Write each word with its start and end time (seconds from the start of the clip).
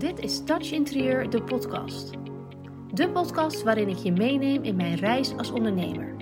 Dit 0.00 0.18
is 0.18 0.44
Touch 0.44 0.72
Interieur, 0.72 1.30
de 1.30 1.42
podcast. 1.42 2.10
De 2.92 3.10
podcast 3.10 3.62
waarin 3.62 3.88
ik 3.88 3.96
je 3.96 4.12
meeneem 4.12 4.62
in 4.62 4.76
mijn 4.76 4.94
reis 4.94 5.36
als 5.36 5.50
ondernemer. 5.50 6.16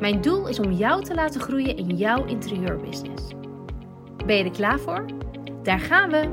Mijn 0.00 0.20
doel 0.20 0.48
is 0.48 0.58
om 0.58 0.72
jou 0.72 1.04
te 1.04 1.14
laten 1.14 1.40
groeien 1.40 1.76
in 1.76 1.96
jouw 1.96 2.24
interieurbusiness. 2.24 3.24
Ben 4.26 4.36
je 4.36 4.44
er 4.44 4.50
klaar 4.50 4.80
voor? 4.80 5.06
Daar 5.62 5.80
gaan 5.80 6.10
we! 6.10 6.32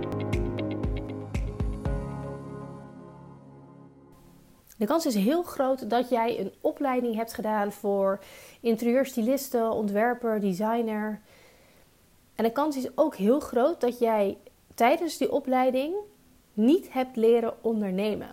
De 4.77 4.85
kans 4.85 5.05
is 5.05 5.15
heel 5.15 5.43
groot 5.43 5.89
dat 5.89 6.09
jij 6.09 6.39
een 6.39 6.53
opleiding 6.61 7.15
hebt 7.15 7.33
gedaan 7.33 7.71
voor 7.71 8.19
interieurstyliste, 8.61 9.69
ontwerper, 9.71 10.39
designer. 10.39 11.21
En 12.35 12.43
de 12.43 12.51
kans 12.51 12.77
is 12.77 12.97
ook 12.97 13.15
heel 13.15 13.39
groot 13.39 13.81
dat 13.81 13.99
jij 13.99 14.37
tijdens 14.75 15.17
die 15.17 15.31
opleiding 15.31 15.95
niet 16.65 16.93
hebt 16.93 17.15
leren 17.15 17.63
ondernemen. 17.63 18.29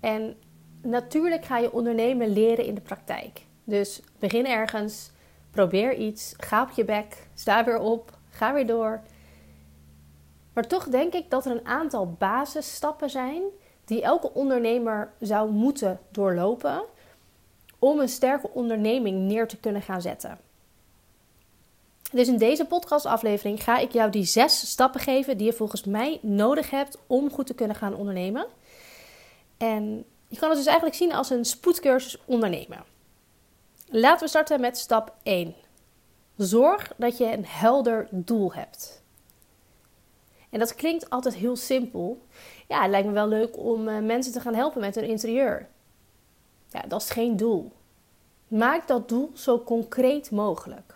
En 0.00 0.36
natuurlijk 0.82 1.44
ga 1.44 1.58
je 1.58 1.72
ondernemen 1.72 2.32
leren 2.32 2.64
in 2.64 2.74
de 2.74 2.80
praktijk. 2.80 3.42
Dus 3.64 4.02
begin 4.18 4.46
ergens, 4.46 5.10
probeer 5.50 5.94
iets, 5.94 6.34
ga 6.36 6.62
op 6.62 6.70
je 6.70 6.84
bek, 6.84 7.28
sta 7.34 7.64
weer 7.64 7.78
op, 7.78 8.18
ga 8.30 8.54
weer 8.54 8.66
door. 8.66 9.00
Maar 10.52 10.66
toch 10.66 10.88
denk 10.88 11.14
ik 11.14 11.30
dat 11.30 11.46
er 11.46 11.52
een 11.52 11.66
aantal 11.66 12.12
basisstappen 12.12 13.10
zijn 13.10 13.42
die 13.84 14.02
elke 14.02 14.32
ondernemer 14.32 15.12
zou 15.20 15.50
moeten 15.50 16.00
doorlopen 16.10 16.82
om 17.78 18.00
een 18.00 18.08
sterke 18.08 18.50
onderneming 18.50 19.20
neer 19.20 19.48
te 19.48 19.56
kunnen 19.56 19.82
gaan 19.82 20.02
zetten. 20.02 20.38
Dus 22.14 22.28
in 22.28 22.36
deze 22.36 22.64
podcastaflevering 22.64 23.62
ga 23.62 23.78
ik 23.78 23.92
jou 23.92 24.10
die 24.10 24.24
zes 24.24 24.70
stappen 24.70 25.00
geven 25.00 25.36
die 25.36 25.46
je 25.46 25.52
volgens 25.52 25.84
mij 25.84 26.18
nodig 26.22 26.70
hebt 26.70 26.98
om 27.06 27.30
goed 27.30 27.46
te 27.46 27.54
kunnen 27.54 27.76
gaan 27.76 27.94
ondernemen. 27.94 28.46
En 29.56 30.04
je 30.28 30.38
kan 30.38 30.48
het 30.48 30.58
dus 30.58 30.66
eigenlijk 30.66 30.96
zien 30.96 31.12
als 31.12 31.30
een 31.30 31.44
spoedcursus 31.44 32.18
ondernemen. 32.24 32.84
Laten 33.88 34.22
we 34.22 34.28
starten 34.28 34.60
met 34.60 34.78
stap 34.78 35.14
1. 35.22 35.54
Zorg 36.36 36.92
dat 36.96 37.18
je 37.18 37.32
een 37.32 37.46
helder 37.46 38.08
doel 38.10 38.52
hebt. 38.52 39.02
En 40.50 40.58
dat 40.58 40.74
klinkt 40.74 41.10
altijd 41.10 41.34
heel 41.34 41.56
simpel. 41.56 42.26
Ja, 42.68 42.82
het 42.82 42.90
lijkt 42.90 43.06
me 43.06 43.12
wel 43.12 43.28
leuk 43.28 43.56
om 43.58 43.88
eh, 43.88 43.98
mensen 43.98 44.32
te 44.32 44.40
gaan 44.40 44.54
helpen 44.54 44.80
met 44.80 44.94
hun 44.94 45.04
interieur. 45.04 45.68
Ja, 46.68 46.82
dat 46.88 47.02
is 47.02 47.10
geen 47.10 47.36
doel. 47.36 47.72
Maak 48.48 48.86
dat 48.88 49.08
doel 49.08 49.30
zo 49.34 49.62
concreet 49.62 50.30
mogelijk. 50.30 50.93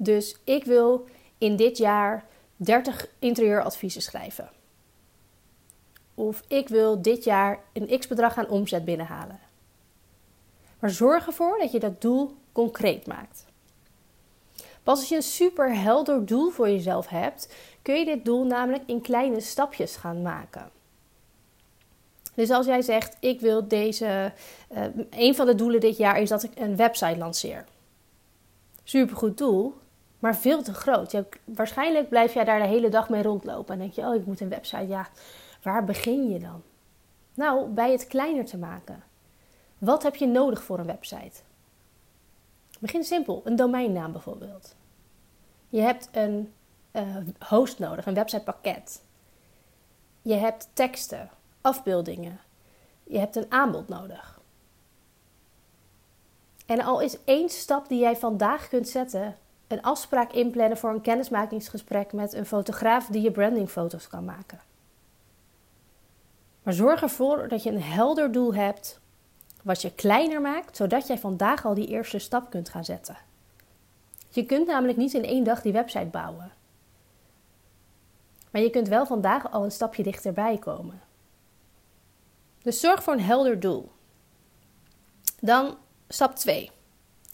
Dus 0.00 0.36
ik 0.44 0.64
wil 0.64 1.06
in 1.38 1.56
dit 1.56 1.78
jaar 1.78 2.24
30 2.56 3.08
interieuradviezen 3.18 4.02
schrijven. 4.02 4.50
Of 6.14 6.42
ik 6.48 6.68
wil 6.68 7.02
dit 7.02 7.24
jaar 7.24 7.60
een 7.72 7.98
x 7.98 8.06
bedrag 8.06 8.38
aan 8.38 8.48
omzet 8.48 8.84
binnenhalen. 8.84 9.40
Maar 10.78 10.90
zorg 10.90 11.26
ervoor 11.26 11.58
dat 11.58 11.72
je 11.72 11.78
dat 11.78 12.00
doel 12.00 12.34
concreet 12.52 13.06
maakt. 13.06 13.44
Pas 14.82 14.98
als 14.98 15.08
je 15.08 15.16
een 15.16 15.22
super 15.22 15.76
helder 15.76 16.26
doel 16.26 16.50
voor 16.50 16.68
jezelf 16.68 17.08
hebt, 17.08 17.54
kun 17.82 17.94
je 17.94 18.04
dit 18.04 18.24
doel 18.24 18.44
namelijk 18.44 18.82
in 18.86 19.00
kleine 19.00 19.40
stapjes 19.40 19.96
gaan 19.96 20.22
maken. 20.22 20.70
Dus 22.34 22.50
als 22.50 22.66
jij 22.66 22.82
zegt: 22.82 23.16
Ik 23.20 23.40
wil 23.40 23.68
deze. 23.68 24.32
Uh, 24.70 24.84
een 25.10 25.34
van 25.34 25.46
de 25.46 25.54
doelen 25.54 25.80
dit 25.80 25.96
jaar 25.96 26.20
is 26.20 26.28
dat 26.28 26.42
ik 26.42 26.50
een 26.54 26.76
website 26.76 27.18
lanceer. 27.18 27.64
Supergoed 28.84 29.38
doel, 29.38 29.74
maar 30.18 30.36
veel 30.36 30.62
te 30.62 30.74
groot. 30.74 31.12
Je, 31.12 31.24
waarschijnlijk 31.44 32.08
blijf 32.08 32.34
jij 32.34 32.44
daar 32.44 32.58
de 32.58 32.66
hele 32.66 32.88
dag 32.88 33.08
mee 33.08 33.22
rondlopen 33.22 33.74
en 33.74 33.80
denk 33.80 33.92
je: 33.92 34.06
Oh, 34.06 34.14
ik 34.14 34.26
moet 34.26 34.40
een 34.40 34.48
website. 34.48 34.86
Ja, 34.86 35.08
waar 35.62 35.84
begin 35.84 36.30
je 36.30 36.38
dan? 36.38 36.62
Nou, 37.34 37.68
bij 37.68 37.92
het 37.92 38.06
kleiner 38.06 38.44
te 38.44 38.56
maken. 38.56 39.02
Wat 39.78 40.02
heb 40.02 40.16
je 40.16 40.26
nodig 40.26 40.62
voor 40.62 40.78
een 40.78 40.86
website? 40.86 41.40
Begin 42.80 43.04
simpel, 43.04 43.42
een 43.44 43.56
domeinnaam 43.56 44.12
bijvoorbeeld. 44.12 44.74
Je 45.68 45.80
hebt 45.80 46.08
een 46.12 46.52
uh, 46.92 47.16
host 47.48 47.78
nodig, 47.78 48.06
een 48.06 48.14
websitepakket. 48.14 49.02
Je 50.22 50.34
hebt 50.34 50.68
teksten, 50.72 51.30
afbeeldingen. 51.60 52.40
Je 53.04 53.18
hebt 53.18 53.36
een 53.36 53.52
aanbod 53.52 53.88
nodig. 53.88 54.40
En 56.66 56.80
al 56.80 57.00
is 57.00 57.24
één 57.24 57.48
stap 57.48 57.88
die 57.88 58.00
jij 58.00 58.16
vandaag 58.16 58.68
kunt 58.68 58.88
zetten, 58.88 59.36
een 59.68 59.82
afspraak 59.82 60.32
inplannen 60.32 60.78
voor 60.78 60.90
een 60.90 61.00
kennismakingsgesprek 61.00 62.12
met 62.12 62.32
een 62.32 62.46
fotograaf 62.46 63.06
die 63.06 63.22
je 63.22 63.30
brandingfoto's 63.30 64.08
kan 64.08 64.24
maken. 64.24 64.60
Maar 66.62 66.72
zorg 66.74 67.02
ervoor 67.02 67.48
dat 67.48 67.62
je 67.62 67.70
een 67.70 67.82
helder 67.82 68.32
doel 68.32 68.54
hebt, 68.54 69.00
wat 69.62 69.82
je 69.82 69.94
kleiner 69.94 70.40
maakt, 70.40 70.76
zodat 70.76 71.06
jij 71.06 71.18
vandaag 71.18 71.64
al 71.64 71.74
die 71.74 71.86
eerste 71.86 72.18
stap 72.18 72.50
kunt 72.50 72.68
gaan 72.68 72.84
zetten. 72.84 73.16
Je 74.28 74.46
kunt 74.46 74.66
namelijk 74.66 74.98
niet 74.98 75.14
in 75.14 75.24
één 75.24 75.44
dag 75.44 75.62
die 75.62 75.72
website 75.72 76.06
bouwen. 76.06 76.52
Maar 78.50 78.62
je 78.62 78.70
kunt 78.70 78.88
wel 78.88 79.06
vandaag 79.06 79.50
al 79.50 79.64
een 79.64 79.72
stapje 79.72 80.02
dichterbij 80.02 80.58
komen. 80.58 81.00
Dus 82.62 82.80
zorg 82.80 83.02
voor 83.02 83.12
een 83.12 83.20
helder 83.20 83.60
doel. 83.60 83.90
Dan 85.40 85.76
stap 86.08 86.34
2. 86.34 86.70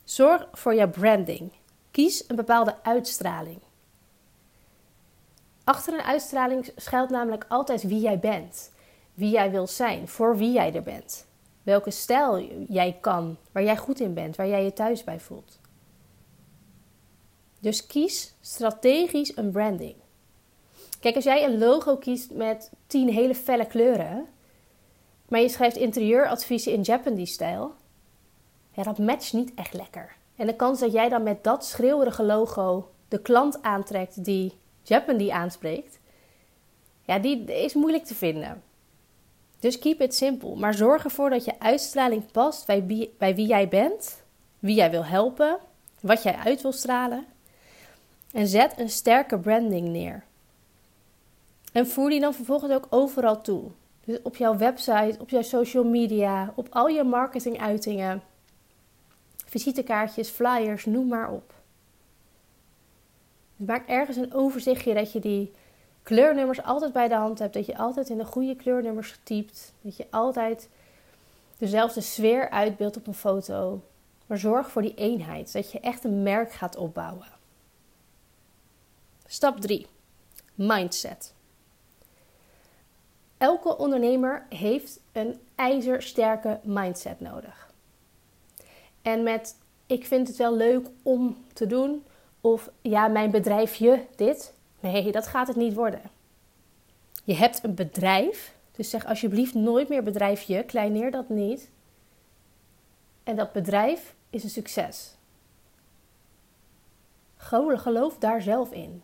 Zorg 0.04 0.48
voor 0.52 0.74
je 0.74 0.88
branding. 0.88 1.52
Kies 1.94 2.24
een 2.28 2.36
bepaalde 2.36 2.76
uitstraling. 2.82 3.58
Achter 5.64 5.94
een 5.94 6.04
uitstraling 6.04 6.72
schuilt 6.76 7.10
namelijk 7.10 7.44
altijd 7.48 7.82
wie 7.82 8.00
jij 8.00 8.18
bent, 8.18 8.72
wie 9.14 9.30
jij 9.30 9.50
wil 9.50 9.66
zijn, 9.66 10.08
voor 10.08 10.36
wie 10.36 10.52
jij 10.52 10.74
er 10.74 10.82
bent, 10.82 11.26
welke 11.62 11.90
stijl 11.90 12.40
jij 12.68 12.98
kan, 13.00 13.36
waar 13.52 13.62
jij 13.62 13.76
goed 13.76 14.00
in 14.00 14.14
bent, 14.14 14.36
waar 14.36 14.48
jij 14.48 14.64
je 14.64 14.72
thuis 14.72 15.04
bij 15.04 15.20
voelt. 15.20 15.58
Dus 17.60 17.86
kies 17.86 18.34
strategisch 18.40 19.36
een 19.36 19.50
branding. 19.50 19.96
Kijk, 21.00 21.14
als 21.14 21.24
jij 21.24 21.44
een 21.44 21.58
logo 21.58 21.96
kiest 21.96 22.30
met 22.30 22.70
10 22.86 23.08
hele 23.08 23.34
felle 23.34 23.66
kleuren, 23.66 24.26
maar 25.28 25.40
je 25.40 25.48
schrijft 25.48 25.76
interieuradviezen 25.76 26.72
in 26.72 26.82
Japanese-stijl, 26.82 27.74
ja, 28.72 28.82
dat 28.82 28.98
matcht 28.98 29.32
niet 29.32 29.54
echt 29.54 29.72
lekker. 29.72 30.22
En 30.36 30.46
de 30.46 30.56
kans 30.56 30.80
dat 30.80 30.92
jij 30.92 31.08
dan 31.08 31.22
met 31.22 31.44
dat 31.44 31.64
schreeuwerige 31.64 32.22
logo 32.22 32.90
de 33.08 33.18
klant 33.18 33.62
aantrekt 33.62 34.24
die 34.24 34.52
Japan 34.82 35.30
aanspreekt, 35.30 35.98
ja, 37.02 37.18
die 37.18 37.44
is 37.44 37.74
moeilijk 37.74 38.04
te 38.04 38.14
vinden. 38.14 38.62
Dus 39.60 39.78
keep 39.78 40.00
it 40.00 40.14
simple. 40.14 40.56
Maar 40.56 40.74
zorg 40.74 41.04
ervoor 41.04 41.30
dat 41.30 41.44
je 41.44 41.60
uitstraling 41.60 42.30
past 42.30 42.66
bij 42.66 42.86
wie, 42.86 43.14
bij 43.18 43.34
wie 43.34 43.46
jij 43.46 43.68
bent, 43.68 44.22
wie 44.58 44.74
jij 44.74 44.90
wil 44.90 45.04
helpen, 45.04 45.58
wat 46.00 46.22
jij 46.22 46.34
uit 46.34 46.62
wil 46.62 46.72
stralen. 46.72 47.26
En 48.32 48.46
zet 48.46 48.78
een 48.78 48.90
sterke 48.90 49.38
branding 49.38 49.88
neer. 49.88 50.24
En 51.72 51.86
voer 51.86 52.10
die 52.10 52.20
dan 52.20 52.34
vervolgens 52.34 52.72
ook 52.72 52.86
overal 52.90 53.40
toe. 53.40 53.62
Dus 54.04 54.18
op 54.22 54.36
jouw 54.36 54.56
website, 54.56 55.16
op 55.18 55.30
jouw 55.30 55.42
social 55.42 55.84
media, 55.84 56.52
op 56.54 56.68
al 56.70 56.88
je 56.88 57.04
marketinguitingen, 57.04 58.22
visitekaartjes, 59.54 60.28
flyers, 60.28 60.84
noem 60.84 61.08
maar 61.08 61.30
op. 61.30 61.52
Dus 63.56 63.66
maak 63.66 63.88
ergens 63.88 64.16
een 64.16 64.34
overzichtje 64.34 64.94
dat 64.94 65.12
je 65.12 65.20
die 65.20 65.52
kleurnummers 66.02 66.62
altijd 66.62 66.92
bij 66.92 67.08
de 67.08 67.14
hand 67.14 67.38
hebt. 67.38 67.54
Dat 67.54 67.66
je 67.66 67.76
altijd 67.76 68.08
in 68.08 68.18
de 68.18 68.24
goede 68.24 68.56
kleurnummers 68.56 69.18
typt. 69.22 69.72
Dat 69.80 69.96
je 69.96 70.06
altijd 70.10 70.68
dezelfde 71.58 72.00
sfeer 72.00 72.50
uitbeeldt 72.50 72.96
op 72.96 73.06
een 73.06 73.14
foto. 73.14 73.82
Maar 74.26 74.38
zorg 74.38 74.70
voor 74.70 74.82
die 74.82 74.94
eenheid. 74.94 75.52
Dat 75.52 75.72
je 75.72 75.80
echt 75.80 76.04
een 76.04 76.22
merk 76.22 76.52
gaat 76.52 76.76
opbouwen. 76.76 77.28
Stap 79.26 79.60
3. 79.60 79.86
Mindset. 80.54 81.32
Elke 83.38 83.76
ondernemer 83.76 84.46
heeft 84.48 85.00
een 85.12 85.40
ijzersterke 85.54 86.60
mindset 86.62 87.20
nodig. 87.20 87.63
En 89.04 89.22
met 89.22 89.56
ik 89.86 90.06
vind 90.06 90.28
het 90.28 90.36
wel 90.36 90.56
leuk 90.56 90.88
om 91.02 91.36
te 91.52 91.66
doen 91.66 92.04
of 92.40 92.70
ja, 92.80 93.08
mijn 93.08 93.30
bedrijfje 93.30 94.06
dit. 94.16 94.52
Nee, 94.80 95.12
dat 95.12 95.26
gaat 95.26 95.46
het 95.46 95.56
niet 95.56 95.74
worden. 95.74 96.00
Je 97.24 97.34
hebt 97.34 97.64
een 97.64 97.74
bedrijf, 97.74 98.54
dus 98.72 98.90
zeg 98.90 99.06
alsjeblieft 99.06 99.54
nooit 99.54 99.88
meer 99.88 100.02
bedrijfje, 100.02 100.62
kleineer 100.62 101.10
dat 101.10 101.28
niet. 101.28 101.70
En 103.22 103.36
dat 103.36 103.52
bedrijf 103.52 104.14
is 104.30 104.44
een 104.44 104.50
succes. 104.50 105.14
Geloof 107.36 108.18
daar 108.18 108.42
zelf 108.42 108.72
in. 108.72 109.02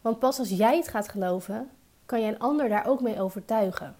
Want 0.00 0.18
pas 0.18 0.38
als 0.38 0.48
jij 0.48 0.76
het 0.76 0.88
gaat 0.88 1.08
geloven, 1.08 1.70
kan 2.06 2.20
je 2.20 2.26
een 2.26 2.38
ander 2.38 2.68
daar 2.68 2.86
ook 2.86 3.00
mee 3.00 3.20
overtuigen. 3.20 3.96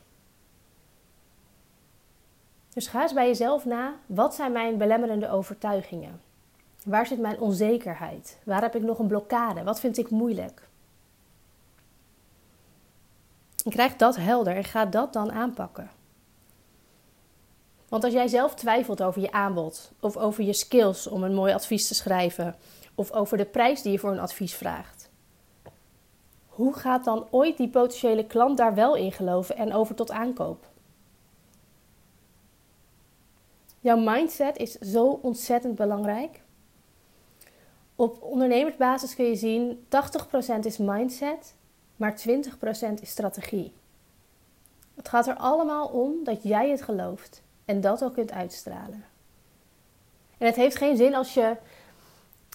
Dus 2.79 2.87
ga 2.87 3.03
eens 3.03 3.13
bij 3.13 3.27
jezelf 3.27 3.65
na: 3.65 3.95
wat 4.07 4.35
zijn 4.35 4.53
mijn 4.53 4.77
belemmerende 4.77 5.31
overtuigingen? 5.31 6.21
Waar 6.85 7.07
zit 7.07 7.19
mijn 7.19 7.41
onzekerheid? 7.41 8.39
Waar 8.45 8.63
heb 8.63 8.75
ik 8.75 8.83
nog 8.83 8.99
een 8.99 9.07
blokkade? 9.07 9.63
Wat 9.63 9.81
vind 9.81 9.99
ik 9.99 10.11
moeilijk? 10.11 10.69
En 13.65 13.71
krijg 13.71 13.97
dat 13.97 14.17
helder 14.17 14.57
en 14.57 14.65
ga 14.65 14.87
dat 14.87 15.13
dan 15.13 15.33
aanpakken. 15.33 15.91
Want 17.89 18.05
als 18.05 18.13
jij 18.13 18.29
zelf 18.29 18.55
twijfelt 18.55 19.03
over 19.03 19.21
je 19.21 19.33
aanbod, 19.33 19.93
of 20.01 20.17
over 20.17 20.45
je 20.45 20.53
skills 20.53 21.07
om 21.07 21.23
een 21.23 21.35
mooi 21.35 21.53
advies 21.53 21.89
te 21.89 21.95
schrijven, 21.95 22.57
of 22.95 23.13
over 23.13 23.37
de 23.37 23.47
prijs 23.47 23.83
die 23.83 23.93
je 23.93 23.99
voor 23.99 24.11
een 24.11 24.21
advies 24.21 24.55
vraagt, 24.55 25.11
hoe 26.47 26.75
gaat 26.75 27.05
dan 27.05 27.27
ooit 27.31 27.57
die 27.57 27.69
potentiële 27.69 28.25
klant 28.25 28.57
daar 28.57 28.75
wel 28.75 28.95
in 28.95 29.13
geloven 29.13 29.57
en 29.57 29.73
over 29.73 29.95
tot 29.95 30.11
aankoop? 30.11 30.67
Jouw 33.89 33.97
mindset 33.97 34.57
is 34.57 34.73
zo 34.73 35.19
ontzettend 35.23 35.75
belangrijk. 35.75 36.41
Op 37.97 38.23
ondernemersbasis 38.23 39.15
kun 39.15 39.25
je 39.25 39.37
zien 39.37 39.87
80% 40.57 40.59
is 40.61 40.77
mindset, 40.77 41.55
maar 41.97 42.21
20% 42.29 43.01
is 43.01 43.11
strategie. 43.11 43.73
Het 44.95 45.09
gaat 45.09 45.27
er 45.27 45.37
allemaal 45.37 45.87
om 45.87 46.25
dat 46.25 46.43
jij 46.43 46.71
het 46.71 46.83
gelooft 46.83 47.43
en 47.65 47.81
dat 47.81 48.05
ook 48.05 48.15
kunt 48.15 48.33
uitstralen. 48.33 49.05
En 50.39 50.47
het 50.47 50.57
heeft 50.57 50.77
geen 50.77 50.97
zin 50.97 51.15
als 51.15 51.35
je 51.35 51.57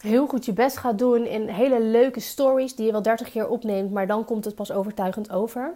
heel 0.01 0.27
goed 0.27 0.45
je 0.45 0.53
best 0.53 0.77
gaat 0.77 0.97
doen 0.97 1.25
in 1.25 1.47
hele 1.47 1.81
leuke 1.81 2.19
stories 2.19 2.75
die 2.75 2.85
je 2.85 2.91
wel 2.91 3.01
30 3.01 3.29
keer 3.29 3.47
opneemt, 3.47 3.91
maar 3.91 4.07
dan 4.07 4.25
komt 4.25 4.45
het 4.45 4.55
pas 4.55 4.71
overtuigend 4.71 5.31
over. 5.31 5.75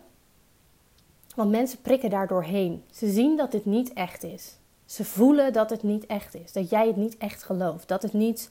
Want 1.35 1.51
mensen 1.51 1.81
prikken 1.81 2.09
daar 2.09 2.27
doorheen. 2.27 2.83
Ze 2.91 3.09
zien 3.09 3.37
dat 3.37 3.51
dit 3.51 3.65
niet 3.65 3.93
echt 3.93 4.23
is. 4.23 4.57
Ze 4.87 5.05
voelen 5.05 5.53
dat 5.53 5.69
het 5.69 5.83
niet 5.83 6.05
echt 6.05 6.35
is. 6.35 6.51
Dat 6.51 6.69
jij 6.69 6.87
het 6.87 6.95
niet 6.95 7.17
echt 7.17 7.43
gelooft. 7.43 7.87
Dat 7.87 8.01
het 8.01 8.13
niet 8.13 8.49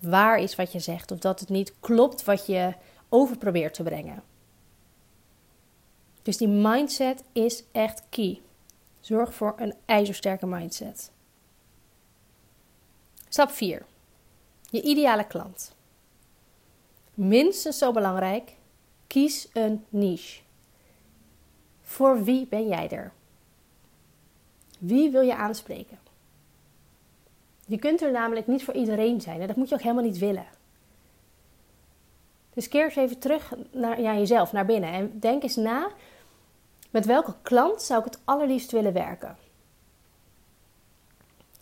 waar 0.00 0.38
is 0.38 0.56
wat 0.56 0.72
je 0.72 0.78
zegt. 0.78 1.10
Of 1.10 1.18
dat 1.18 1.40
het 1.40 1.48
niet 1.48 1.72
klopt 1.80 2.24
wat 2.24 2.46
je 2.46 2.74
over 3.08 3.38
probeert 3.38 3.74
te 3.74 3.82
brengen. 3.82 4.22
Dus 6.22 6.36
die 6.36 6.48
mindset 6.48 7.22
is 7.32 7.64
echt 7.72 8.02
key. 8.08 8.40
Zorg 9.00 9.34
voor 9.34 9.54
een 9.56 9.74
ijzersterke 9.84 10.46
mindset. 10.46 11.10
Stap 13.28 13.50
4. 13.50 13.84
Je 14.70 14.82
ideale 14.82 15.26
klant. 15.26 15.74
Minstens 17.14 17.78
zo 17.78 17.92
belangrijk, 17.92 18.52
kies 19.06 19.48
een 19.52 19.84
niche. 19.88 20.40
Voor 21.82 22.24
wie 22.24 22.46
ben 22.46 22.68
jij 22.68 22.90
er? 22.90 23.12
Wie 24.78 25.10
wil 25.10 25.20
je 25.20 25.34
aanspreken? 25.34 25.98
Je 27.66 27.78
kunt 27.78 28.02
er 28.02 28.10
namelijk 28.10 28.46
niet 28.46 28.64
voor 28.64 28.74
iedereen 28.74 29.20
zijn 29.20 29.40
en 29.40 29.46
dat 29.46 29.56
moet 29.56 29.68
je 29.68 29.74
ook 29.74 29.82
helemaal 29.82 30.04
niet 30.04 30.18
willen. 30.18 30.46
Dus 32.54 32.68
keer 32.68 32.84
eens 32.84 32.96
even 32.96 33.18
terug 33.18 33.52
naar 33.70 34.00
ja, 34.00 34.14
jezelf, 34.14 34.52
naar 34.52 34.66
binnen 34.66 34.92
en 34.92 35.18
denk 35.20 35.42
eens 35.42 35.56
na 35.56 35.90
met 36.90 37.06
welke 37.06 37.34
klant 37.42 37.82
zou 37.82 37.98
ik 37.98 38.04
het 38.04 38.20
allerliefst 38.24 38.72
willen 38.72 38.92
werken? 38.92 39.36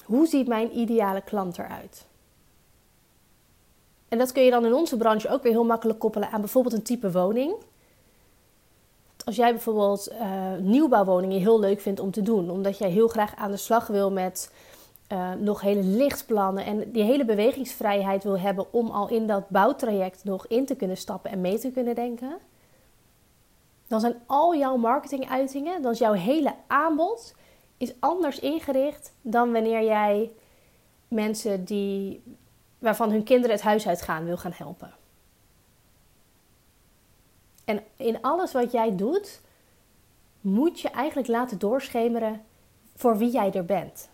Hoe 0.04 0.26
ziet 0.26 0.46
mijn 0.46 0.78
ideale 0.78 1.20
klant 1.20 1.58
eruit? 1.58 2.06
En 4.08 4.19
dat 4.19 4.32
kun 4.32 4.42
je 4.42 4.50
dan 4.50 4.64
in 4.64 4.74
onze 4.74 4.96
branche 4.96 5.28
ook 5.28 5.42
weer 5.42 5.52
heel 5.52 5.64
makkelijk 5.64 5.98
koppelen 5.98 6.30
aan 6.30 6.40
bijvoorbeeld 6.40 6.74
een 6.74 6.82
type 6.82 7.12
woning. 7.12 7.54
Als 9.26 9.37
jij 9.37 9.50
bijvoorbeeld 9.50 10.12
uh, 10.12 10.55
nieuwbouwwoningen 10.58 11.40
heel 11.40 11.61
leuk 11.61 11.81
vindt 11.81 12.00
om 12.00 12.11
te 12.11 12.23
doen, 12.23 12.50
omdat 12.50 12.78
jij 12.78 12.90
heel 12.90 13.08
graag 13.08 13.34
aan 13.37 13.50
de 13.50 13.56
slag 13.56 13.87
wil 13.87 14.11
met 14.12 14.52
uh, 15.12 15.32
nog 15.32 15.61
hele 15.61 15.82
lichtplannen 15.82 16.64
en 16.64 16.93
die 16.93 17.02
hele 17.02 17.25
bewegingsvrijheid 17.25 18.25
wil 18.25 18.38
hebben 18.38 18.73
om 18.73 18.90
al 18.90 19.08
in 19.08 19.26
dat 19.26 19.49
bouwtraject 19.49 20.25
nog 20.25 20.46
in 20.46 20.67
te 20.67 20.75
kunnen 20.75 20.96
stappen 20.96 21.31
en 21.31 21.40
mee 21.40 21.58
te 21.58 21.70
kunnen 21.70 21.94
denken, 21.94 22.38
dan 23.87 24.00
zijn 24.00 24.23
al 24.26 24.56
jouw 24.56 24.76
marketinguitingen, 24.76 25.82
dan 25.82 25.93
is 25.93 25.99
jouw 25.99 26.12
hele 26.12 26.55
aanbod 26.67 27.34
is 27.76 27.94
anders 28.00 28.38
ingericht 28.38 29.12
dan 29.20 29.52
wanneer 29.52 29.84
jij 29.84 30.32
mensen 31.08 31.64
die, 31.64 32.22
waarvan 32.79 33.11
hun 33.11 33.25
kinderen 33.25 33.56
het 33.56 33.64
huis 33.64 33.87
uitgaan 33.87 34.25
wil 34.25 34.37
gaan 34.37 34.55
helpen. 34.55 34.90
En 37.66 37.82
in 37.96 38.22
alles 38.22 38.52
wat 38.52 38.72
jij 38.72 38.96
doet, 38.96 39.40
moet 40.40 40.80
je 40.80 40.88
eigenlijk 40.88 41.28
laten 41.28 41.58
doorschemeren 41.58 42.44
voor 42.94 43.18
wie 43.18 43.30
jij 43.30 43.52
er 43.52 43.64
bent. 43.64 44.08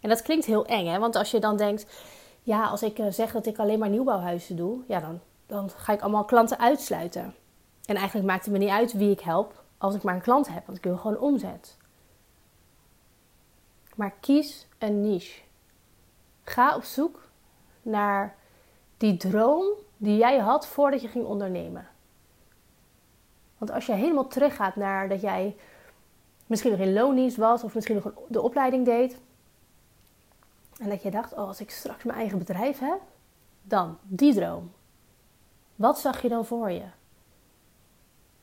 En 0.00 0.08
dat 0.08 0.22
klinkt 0.22 0.44
heel 0.44 0.66
eng, 0.66 0.86
hè? 0.86 0.98
want 0.98 1.16
als 1.16 1.30
je 1.30 1.38
dan 1.38 1.56
denkt, 1.56 1.86
ja, 2.42 2.66
als 2.66 2.82
ik 2.82 2.98
eh, 2.98 3.06
zeg 3.10 3.32
dat 3.32 3.46
ik 3.46 3.58
alleen 3.58 3.78
maar 3.78 3.88
nieuwbouwhuizen 3.88 4.56
doe, 4.56 4.80
ja, 4.86 5.00
dan 5.00 5.20
dan 5.46 5.70
ga 5.70 5.92
ik 5.92 6.00
allemaal 6.00 6.24
klanten 6.24 6.58
uitsluiten. 6.58 7.34
En 7.84 7.96
eigenlijk 7.96 8.26
maakt 8.26 8.44
het 8.44 8.52
me 8.52 8.58
niet 8.58 8.68
uit 8.68 8.92
wie 8.92 9.10
ik 9.10 9.20
help 9.20 9.62
als 9.78 9.94
ik 9.94 10.02
maar 10.02 10.14
een 10.14 10.20
klant 10.20 10.48
heb, 10.48 10.66
want 10.66 10.78
ik 10.78 10.84
wil 10.84 10.96
gewoon 10.96 11.18
omzet. 11.18 11.76
Maar 13.94 14.14
kies 14.20 14.66
een 14.78 15.00
niche. 15.00 15.40
Ga 16.44 16.76
op 16.76 16.84
zoek 16.84 17.22
naar 17.82 18.36
die 18.96 19.16
droom 19.16 19.66
die 20.04 20.16
jij 20.16 20.38
had 20.38 20.66
voordat 20.66 21.02
je 21.02 21.08
ging 21.08 21.24
ondernemen. 21.24 21.86
Want 23.58 23.70
als 23.70 23.86
je 23.86 23.92
helemaal 23.92 24.26
teruggaat 24.26 24.76
naar 24.76 25.08
dat 25.08 25.20
jij 25.20 25.56
misschien 26.46 26.70
nog 26.70 26.80
in 26.80 26.92
loondienst 26.92 27.36
was 27.36 27.64
of 27.64 27.74
misschien 27.74 27.94
nog 27.94 28.12
de 28.28 28.40
opleiding 28.40 28.84
deed. 28.84 29.20
En 30.78 30.88
dat 30.88 31.02
je 31.02 31.10
dacht, 31.10 31.32
oh, 31.32 31.38
als 31.38 31.60
ik 31.60 31.70
straks 31.70 32.04
mijn 32.04 32.18
eigen 32.18 32.38
bedrijf 32.38 32.78
heb, 32.78 33.00
dan 33.62 33.98
die 34.02 34.34
droom. 34.34 34.72
Wat 35.76 35.98
zag 35.98 36.22
je 36.22 36.28
dan 36.28 36.44
voor 36.44 36.70
je? 36.70 36.84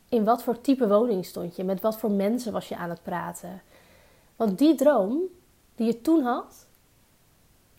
In 0.10 0.24
wat 0.24 0.44
voor 0.44 0.62
type 0.62 0.88
woning 0.88 1.26
stond 1.26 1.56
je? 1.56 1.64
Met 1.64 1.82
wat 1.82 1.98
voor 1.98 2.12
mensen 2.12 2.52
was 2.52 2.68
je 2.68 2.78
aan 2.78 2.90
het 2.90 3.04
praten? 3.04 3.62
Want 4.36 4.58
die 4.58 4.76
droom 4.76 5.22
die 5.76 5.86
je 5.86 6.02
toen 6.02 6.24
had, 6.24 6.68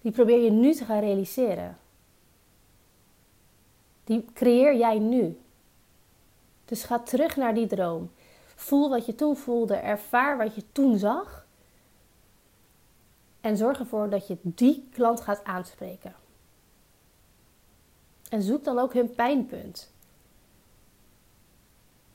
die 0.01 0.13
probeer 0.13 0.39
je 0.39 0.51
nu 0.51 0.75
te 0.75 0.85
gaan 0.85 1.01
realiseren. 1.01 1.79
Die 4.13 4.25
creëer 4.33 4.77
jij 4.77 4.99
nu. 4.99 5.41
Dus 6.65 6.85
ga 6.85 6.99
terug 6.99 7.37
naar 7.37 7.55
die 7.55 7.67
droom. 7.67 8.11
Voel 8.55 8.89
wat 8.89 9.07
je 9.07 9.15
toen 9.15 9.37
voelde, 9.37 9.75
ervaar 9.75 10.37
wat 10.37 10.55
je 10.55 10.65
toen 10.73 10.99
zag. 10.99 11.47
En 13.41 13.57
zorg 13.57 13.79
ervoor 13.79 14.11
dat 14.11 14.27
je 14.27 14.37
die 14.43 14.89
klant 14.93 15.21
gaat 15.21 15.45
aanspreken. 15.45 16.15
En 18.29 18.43
zoek 18.43 18.65
dan 18.65 18.79
ook 18.79 18.93
hun 18.93 19.15
pijnpunt. 19.15 19.93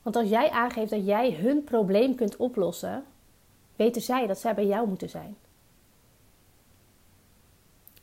Want 0.01 0.15
als 0.15 0.29
jij 0.29 0.49
aangeeft 0.49 0.91
dat 0.91 1.05
jij 1.05 1.33
hun 1.33 1.63
probleem 1.63 2.15
kunt 2.15 2.35
oplossen, 2.35 3.05
weten 3.75 4.01
zij 4.01 4.27
dat 4.27 4.39
zij 4.39 4.53
bij 4.53 4.65
jou 4.65 4.87
moeten 4.87 5.09
zijn. 5.09 5.37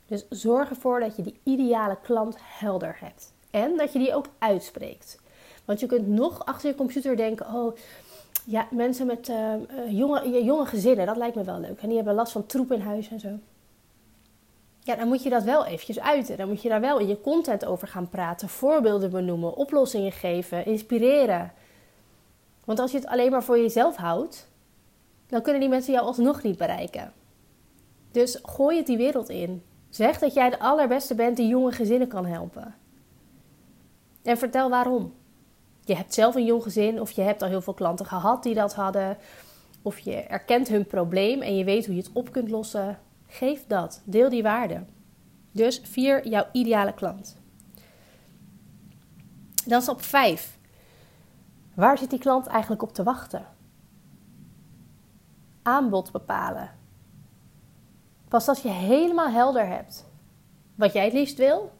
Dus 0.05 0.25
zorg 0.29 0.69
ervoor 0.69 0.99
dat 0.99 1.15
je 1.15 1.21
die 1.21 1.39
ideale 1.43 1.97
klant 2.01 2.35
helder 2.39 2.97
hebt. 2.99 3.33
En 3.55 3.77
dat 3.77 3.93
je 3.93 3.99
die 3.99 4.15
ook 4.15 4.25
uitspreekt. 4.39 5.19
Want 5.65 5.79
je 5.79 5.85
kunt 5.85 6.07
nog 6.07 6.45
achter 6.45 6.69
je 6.69 6.75
computer 6.75 7.15
denken: 7.15 7.45
oh, 7.53 7.75
ja, 8.45 8.67
mensen 8.71 9.07
met 9.07 9.29
uh, 9.29 9.53
jonge, 9.87 10.43
jonge 10.43 10.65
gezinnen, 10.65 11.05
dat 11.05 11.17
lijkt 11.17 11.35
me 11.35 11.43
wel 11.43 11.59
leuk. 11.59 11.81
En 11.81 11.87
die 11.87 11.95
hebben 11.95 12.15
last 12.15 12.31
van 12.31 12.45
troep 12.45 12.71
in 12.71 12.81
huis 12.81 13.09
en 13.09 13.19
zo. 13.19 13.29
Ja, 14.79 14.95
dan 14.95 15.07
moet 15.07 15.23
je 15.23 15.29
dat 15.29 15.43
wel 15.43 15.65
eventjes 15.65 15.99
uiten. 15.99 16.37
Dan 16.37 16.47
moet 16.47 16.61
je 16.61 16.69
daar 16.69 16.81
wel 16.81 16.99
in 16.99 17.07
je 17.07 17.21
content 17.21 17.65
over 17.65 17.87
gaan 17.87 18.09
praten, 18.09 18.49
voorbeelden 18.49 19.09
benoemen, 19.09 19.55
oplossingen 19.55 20.11
geven, 20.11 20.65
inspireren. 20.65 21.53
Want 22.63 22.79
als 22.79 22.91
je 22.91 22.97
het 22.97 23.07
alleen 23.07 23.31
maar 23.31 23.43
voor 23.43 23.59
jezelf 23.59 23.95
houdt, 23.95 24.47
dan 25.27 25.41
kunnen 25.41 25.61
die 25.61 25.69
mensen 25.69 25.93
jou 25.93 26.05
alsnog 26.05 26.43
niet 26.43 26.57
bereiken. 26.57 27.13
Dus 28.11 28.39
gooi 28.43 28.77
het 28.77 28.85
die 28.85 28.97
wereld 28.97 29.29
in. 29.29 29.63
Zeg 29.89 30.19
dat 30.19 30.33
jij 30.33 30.49
de 30.49 30.59
allerbeste 30.59 31.15
bent 31.15 31.37
die 31.37 31.47
jonge 31.47 31.71
gezinnen 31.71 32.07
kan 32.07 32.25
helpen. 32.25 32.75
En 34.25 34.37
vertel 34.37 34.69
waarom. 34.69 35.13
Je 35.83 35.95
hebt 35.95 36.13
zelf 36.13 36.35
een 36.35 36.45
jong 36.45 36.63
gezin 36.63 37.01
of 37.01 37.11
je 37.11 37.21
hebt 37.21 37.41
al 37.41 37.47
heel 37.47 37.61
veel 37.61 37.73
klanten 37.73 38.05
gehad 38.05 38.43
die 38.43 38.53
dat 38.53 38.73
hadden. 38.73 39.17
Of 39.81 39.99
je 39.99 40.15
erkent 40.15 40.67
hun 40.67 40.87
probleem 40.87 41.41
en 41.41 41.55
je 41.57 41.63
weet 41.63 41.85
hoe 41.85 41.95
je 41.95 42.01
het 42.01 42.11
op 42.13 42.31
kunt 42.31 42.49
lossen. 42.49 42.99
Geef 43.27 43.67
dat. 43.67 44.01
Deel 44.05 44.29
die 44.29 44.43
waarde. 44.43 44.85
Dus 45.51 45.81
vier 45.83 46.27
jouw 46.27 46.45
ideale 46.51 46.93
klant. 46.93 47.37
Dan 49.65 49.81
stap 49.81 50.01
5. 50.01 50.57
Waar 51.73 51.97
zit 51.97 52.09
die 52.09 52.19
klant 52.19 52.47
eigenlijk 52.47 52.81
op 52.81 52.93
te 52.93 53.03
wachten? 53.03 53.45
Aanbod 55.61 56.11
bepalen. 56.11 56.71
Pas 58.27 58.47
als 58.47 58.61
je 58.61 58.69
helemaal 58.69 59.29
helder 59.29 59.67
hebt 59.67 60.05
wat 60.75 60.93
jij 60.93 61.03
het 61.03 61.13
liefst 61.13 61.37
wil, 61.37 61.71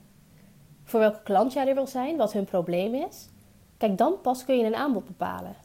voor 0.85 0.99
welke 0.99 1.23
klant 1.23 1.53
jij 1.53 1.67
er 1.67 1.75
wil 1.75 1.87
zijn, 1.87 2.17
wat 2.17 2.33
hun 2.33 2.45
probleem 2.45 2.93
is, 2.93 3.29
kijk 3.77 3.97
dan 3.97 4.21
pas 4.21 4.45
kun 4.45 4.57
je 4.57 4.65
een 4.65 4.75
aanbod 4.75 5.05
bepalen. 5.05 5.55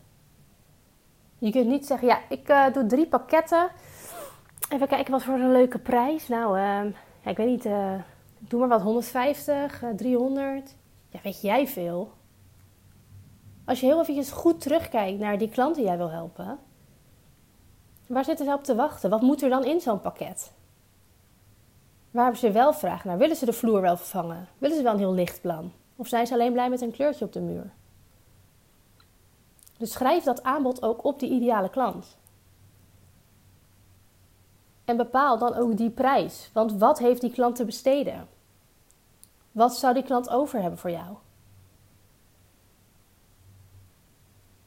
Je 1.38 1.50
kunt 1.50 1.66
niet 1.66 1.86
zeggen, 1.86 2.08
ja, 2.08 2.18
ik 2.28 2.48
uh, 2.48 2.72
doe 2.72 2.86
drie 2.86 3.06
pakketten 3.06 3.70
Even 4.70 4.88
kijken 4.88 5.12
wat 5.12 5.22
voor 5.22 5.34
een 5.34 5.52
leuke 5.52 5.78
prijs. 5.78 6.28
Nou, 6.28 6.58
uh, 6.58 6.92
ja, 7.24 7.30
ik 7.30 7.36
weet 7.36 7.46
niet. 7.46 7.66
Uh, 7.66 7.94
doe 8.38 8.60
maar 8.60 8.68
wat 8.68 8.82
150, 8.82 9.82
300. 9.96 10.76
Ja, 11.08 11.18
weet 11.22 11.40
jij 11.40 11.66
veel? 11.66 12.12
Als 13.64 13.80
je 13.80 13.86
heel 13.86 14.00
eventjes 14.00 14.30
goed 14.30 14.60
terugkijkt 14.60 15.18
naar 15.18 15.38
die 15.38 15.48
klant 15.48 15.74
die 15.74 15.84
jij 15.84 15.96
wil 15.96 16.10
helpen, 16.10 16.58
waar 18.06 18.24
zitten 18.24 18.46
ze 18.46 18.52
op 18.52 18.64
te 18.64 18.74
wachten? 18.74 19.10
Wat 19.10 19.20
moet 19.20 19.42
er 19.42 19.48
dan 19.48 19.64
in 19.64 19.80
zo'n 19.80 20.00
pakket? 20.00 20.52
Waar 22.10 22.22
hebben 22.22 22.40
ze 22.40 22.50
wel 22.50 22.72
vraag 22.72 23.04
naar? 23.04 23.18
Willen 23.18 23.36
ze 23.36 23.44
de 23.44 23.52
vloer 23.52 23.80
wel 23.80 23.96
vervangen? 23.96 24.48
Willen 24.58 24.76
ze 24.76 24.82
wel 24.82 24.92
een 24.92 24.98
heel 24.98 25.14
licht 25.14 25.40
plan? 25.40 25.72
Of 25.96 26.08
zijn 26.08 26.26
ze 26.26 26.32
alleen 26.32 26.52
blij 26.52 26.70
met 26.70 26.80
een 26.80 26.90
kleurtje 26.90 27.24
op 27.24 27.32
de 27.32 27.40
muur? 27.40 27.72
Dus 29.78 29.92
schrijf 29.92 30.24
dat 30.24 30.42
aanbod 30.42 30.82
ook 30.82 31.04
op 31.04 31.18
die 31.18 31.30
ideale 31.30 31.70
klant. 31.70 32.18
En 34.84 34.96
bepaal 34.96 35.38
dan 35.38 35.54
ook 35.54 35.76
die 35.76 35.90
prijs. 35.90 36.50
Want 36.52 36.72
wat 36.72 36.98
heeft 36.98 37.20
die 37.20 37.32
klant 37.32 37.56
te 37.56 37.64
besteden? 37.64 38.28
Wat 39.52 39.76
zou 39.76 39.94
die 39.94 40.02
klant 40.02 40.28
over 40.30 40.60
hebben 40.60 40.78
voor 40.78 40.90
jou? 40.90 41.16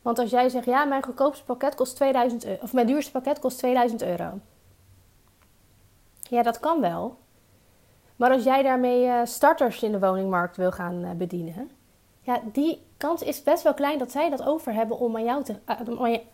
Want 0.02 0.20
als 0.20 0.30
jij 0.30 0.50
zegt, 0.50 0.66
ja, 0.66 0.86
mijn 0.86 1.04
goedkoopste 1.04 1.44
pakket 1.44 1.76
kost 1.76 1.96
2000 1.96 2.46
euro, 2.46 2.62
of 2.64 2.74
mijn 2.74 2.88
duurste 2.88 3.12
pakket 3.12 3.40
kost 3.40 3.58
2000 3.58 4.02
euro. 4.02 4.40
Ja, 6.20 6.44
dat 6.44 6.60
kan 6.60 6.82
wel. 6.82 7.18
Maar 8.24 8.32
als 8.32 8.44
jij 8.44 8.64
daarmee 8.64 9.06
eh, 9.06 9.26
starters 9.26 9.84
in 9.84 9.92
de 9.92 10.00
woningmarkt 10.00 10.58
wil 10.58 10.72
gaan 10.72 11.04
eh, 11.04 11.12
bedienen, 11.12 11.72
ja, 12.22 12.42
die 12.54 12.82
kans 12.98 13.22
is 13.22 13.44
best 13.44 13.64
wel 13.64 13.74
klein 13.74 14.00
dat 14.00 14.12
zij 14.12 14.30
dat 14.30 14.44
over 14.44 14.74
hebben 14.74 15.00
om, 15.00 15.16
aan 15.16 15.24
jou 15.24 15.44
te, 15.44 15.56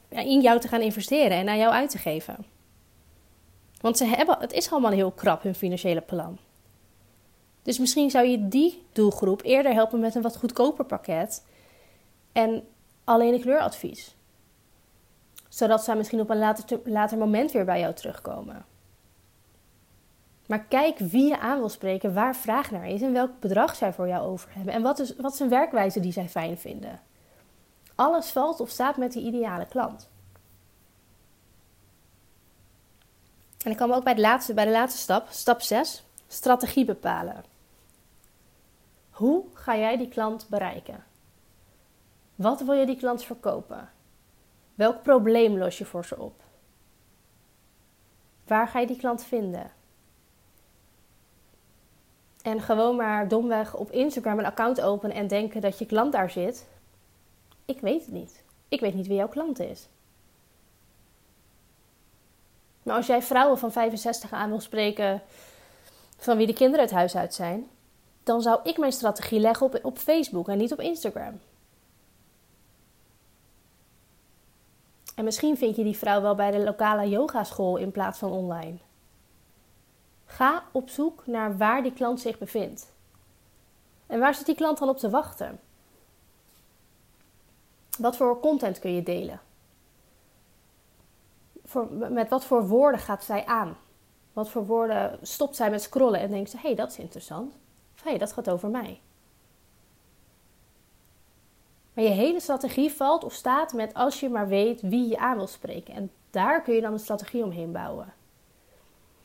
eh, 0.10 0.26
in 0.26 0.42
jou 0.42 0.60
te 0.60 0.68
gaan 0.68 0.82
investeren 0.82 1.38
en 1.38 1.50
aan 1.50 1.58
jou 1.58 1.74
uit 1.74 1.90
te 1.90 1.98
geven. 1.98 2.46
Want 3.82 3.98
ze 3.98 4.06
hebben, 4.06 4.38
het 4.40 4.54
is 4.54 4.72
allemaal 4.72 4.92
heel 4.92 5.12
krap, 5.12 5.44
hun 5.44 5.56
financiële 5.56 6.02
plan. 6.02 6.38
Dus 7.62 7.80
misschien 7.80 8.10
zou 8.10 8.26
je 8.26 8.48
die 8.48 8.84
doelgroep 8.92 9.42
eerder 9.44 9.74
helpen 9.74 10.00
met 10.00 10.16
een 10.16 10.22
wat 10.22 10.38
goedkoper 10.38 10.86
pakket 10.86 11.46
en 12.32 12.68
alleen 13.04 13.34
een 13.34 13.42
kleuradvies. 13.42 14.16
Zodat 15.48 15.84
zij 15.84 15.96
misschien 15.96 16.20
op 16.20 16.30
een 16.30 16.38
later, 16.38 16.80
later 16.84 17.18
moment 17.18 17.52
weer 17.52 17.66
bij 17.66 17.80
jou 17.80 17.94
terugkomen. 17.94 18.66
Maar 20.50 20.64
kijk 20.64 20.98
wie 20.98 21.28
je 21.28 21.40
aan 21.40 21.58
wil 21.60 21.70
spreken, 21.70 22.14
waar 22.14 22.36
vraag 22.36 22.72
naar 22.72 22.88
is 22.88 23.02
en 23.02 23.14
welk 23.14 23.40
bedrag 23.40 23.76
zij 23.76 23.94
voor 23.94 24.08
jou 24.08 24.28
over 24.28 24.50
hebben. 24.54 24.74
En 24.74 24.82
wat 24.82 25.00
is, 25.00 25.16
wat 25.16 25.34
is 25.34 25.40
werkwijze 25.40 26.00
die 26.00 26.12
zij 26.12 26.30
fijn 26.30 26.58
vinden. 26.58 27.00
Alles 27.96 28.30
valt 28.30 28.60
of 28.60 28.70
staat 28.70 28.98
met 28.98 29.12
die 29.12 29.24
ideale 29.24 29.66
klant. 29.66 30.10
En 33.66 33.76
komen 33.76 33.90
we 33.90 33.96
ook 33.96 34.04
bij 34.04 34.14
de, 34.14 34.22
laatste, 34.22 34.54
bij 34.54 34.66
de 34.66 34.72
laatste 34.72 35.00
stap, 35.00 35.28
stap 35.30 35.62
6, 35.62 36.04
strategie 36.28 36.86
bepalen. 36.86 37.44
Hoe 39.10 39.44
ga 39.54 39.78
jij 39.78 39.98
die 39.98 40.10
klant 40.10 40.48
bereiken? 40.50 41.04
Wat 42.36 42.62
wil 42.62 42.74
je 42.74 42.86
die 42.86 42.98
klant 42.98 43.24
verkopen? 43.24 43.90
Welk 44.76 45.04
probleem 45.04 45.58
los 45.58 45.78
je 45.78 45.86
voor 45.86 46.06
ze 46.06 46.18
op? 46.18 46.44
Waar 48.48 48.68
ga 48.68 48.80
je 48.80 48.88
die 48.88 48.98
klant 48.98 49.24
vinden? 49.24 49.78
En 52.42 52.62
gewoon 52.62 52.96
maar 52.96 53.28
domweg 53.28 53.76
op 53.76 53.92
Instagram 53.92 54.40
een 54.40 54.46
account 54.46 54.82
openen 54.82 55.16
en 55.16 55.28
denken 55.28 55.62
dat 55.62 55.80
je 55.80 55.86
klant 55.86 56.12
daar 56.12 56.30
zit. 56.30 56.68
Ik 57.66 57.80
weet 57.80 58.02
het 58.02 58.12
niet. 58.12 58.44
Ik 58.68 58.80
weet 58.80 58.94
niet 58.94 59.08
wie 59.08 59.16
jouw 59.16 59.28
klant 59.28 59.60
is. 59.60 59.88
Maar 62.84 62.96
als 62.96 63.08
jij 63.08 63.22
vrouwen 63.22 63.58
van 63.58 63.72
65 63.72 64.32
aan 64.32 64.50
wil 64.50 64.60
spreken 64.60 65.22
van 66.18 66.38
wie 66.38 66.48
de 66.48 66.54
kinderen 66.54 66.86
het 66.86 66.94
huis 66.94 67.16
uit 67.16 67.34
zijn, 67.34 67.68
dan 68.24 68.42
zou 68.42 68.60
ik 68.64 68.78
mijn 68.78 68.92
strategie 68.92 69.40
leggen 69.40 69.66
op, 69.66 69.80
op 69.82 69.98
Facebook 69.98 70.48
en 70.48 70.58
niet 70.58 70.72
op 70.72 70.80
Instagram. 70.80 71.40
En 75.16 75.24
misschien 75.24 75.58
vind 75.58 75.76
je 75.76 75.84
die 75.84 75.98
vrouw 75.98 76.22
wel 76.22 76.36
bij 76.36 76.52
de 76.52 76.64
lokale 76.64 77.10
yogaschool 77.10 77.78
in 77.78 77.92
plaats 77.92 78.20
van 78.20 78.32
online. 78.32 78.78
Ga 80.30 80.64
op 80.72 80.90
zoek 80.90 81.28
naar 81.28 81.58
waar 81.58 81.84
die 81.84 81.94
klant 81.94 82.20
zich 82.20 82.38
bevindt. 82.38 82.94
En 84.08 84.20
waar 84.20 84.36
zit 84.36 84.46
die 84.46 84.56
klant 84.56 84.78
dan 84.78 84.90
op 84.90 84.98
te 84.98 85.10
wachten? 85.10 85.60
Wat 87.98 88.18
voor 88.18 88.40
content 88.40 88.80
kun 88.80 88.94
je 88.94 89.04
delen? 89.04 89.42
Voor, 91.66 91.92
met 91.92 92.30
wat 92.30 92.46
voor 92.46 92.68
woorden 92.68 93.00
gaat 93.00 93.24
zij 93.24 93.46
aan? 93.46 93.78
Wat 94.34 94.50
voor 94.50 94.66
woorden 94.66 95.20
stopt 95.22 95.56
zij 95.56 95.70
met 95.70 95.82
scrollen 95.82 96.20
en 96.20 96.30
denkt 96.30 96.50
ze: 96.50 96.56
hé, 96.56 96.62
hey, 96.62 96.76
dat 96.76 96.92
is 96.92 96.98
interessant. 96.98 97.54
Of 97.96 98.04
hé, 98.04 98.10
hey, 98.10 98.20
dat 98.20 98.34
gaat 98.34 98.50
over 98.50 98.70
mij. 98.70 99.02
Maar 101.94 102.04
je 102.04 102.10
hele 102.10 102.40
strategie 102.40 102.92
valt 102.92 103.24
of 103.24 103.34
staat 103.34 103.74
met 103.74 103.94
als 103.94 104.20
je 104.20 104.30
maar 104.30 104.48
weet 104.48 104.82
wie 104.82 105.08
je 105.08 105.18
aan 105.18 105.38
wil 105.38 105.48
spreken. 105.48 105.94
En 105.94 106.12
daar 106.30 106.62
kun 106.62 106.74
je 106.74 106.82
dan 106.82 106.94
een 106.94 107.00
strategie 107.00 107.44
omheen 107.44 107.72
bouwen. 107.72 108.14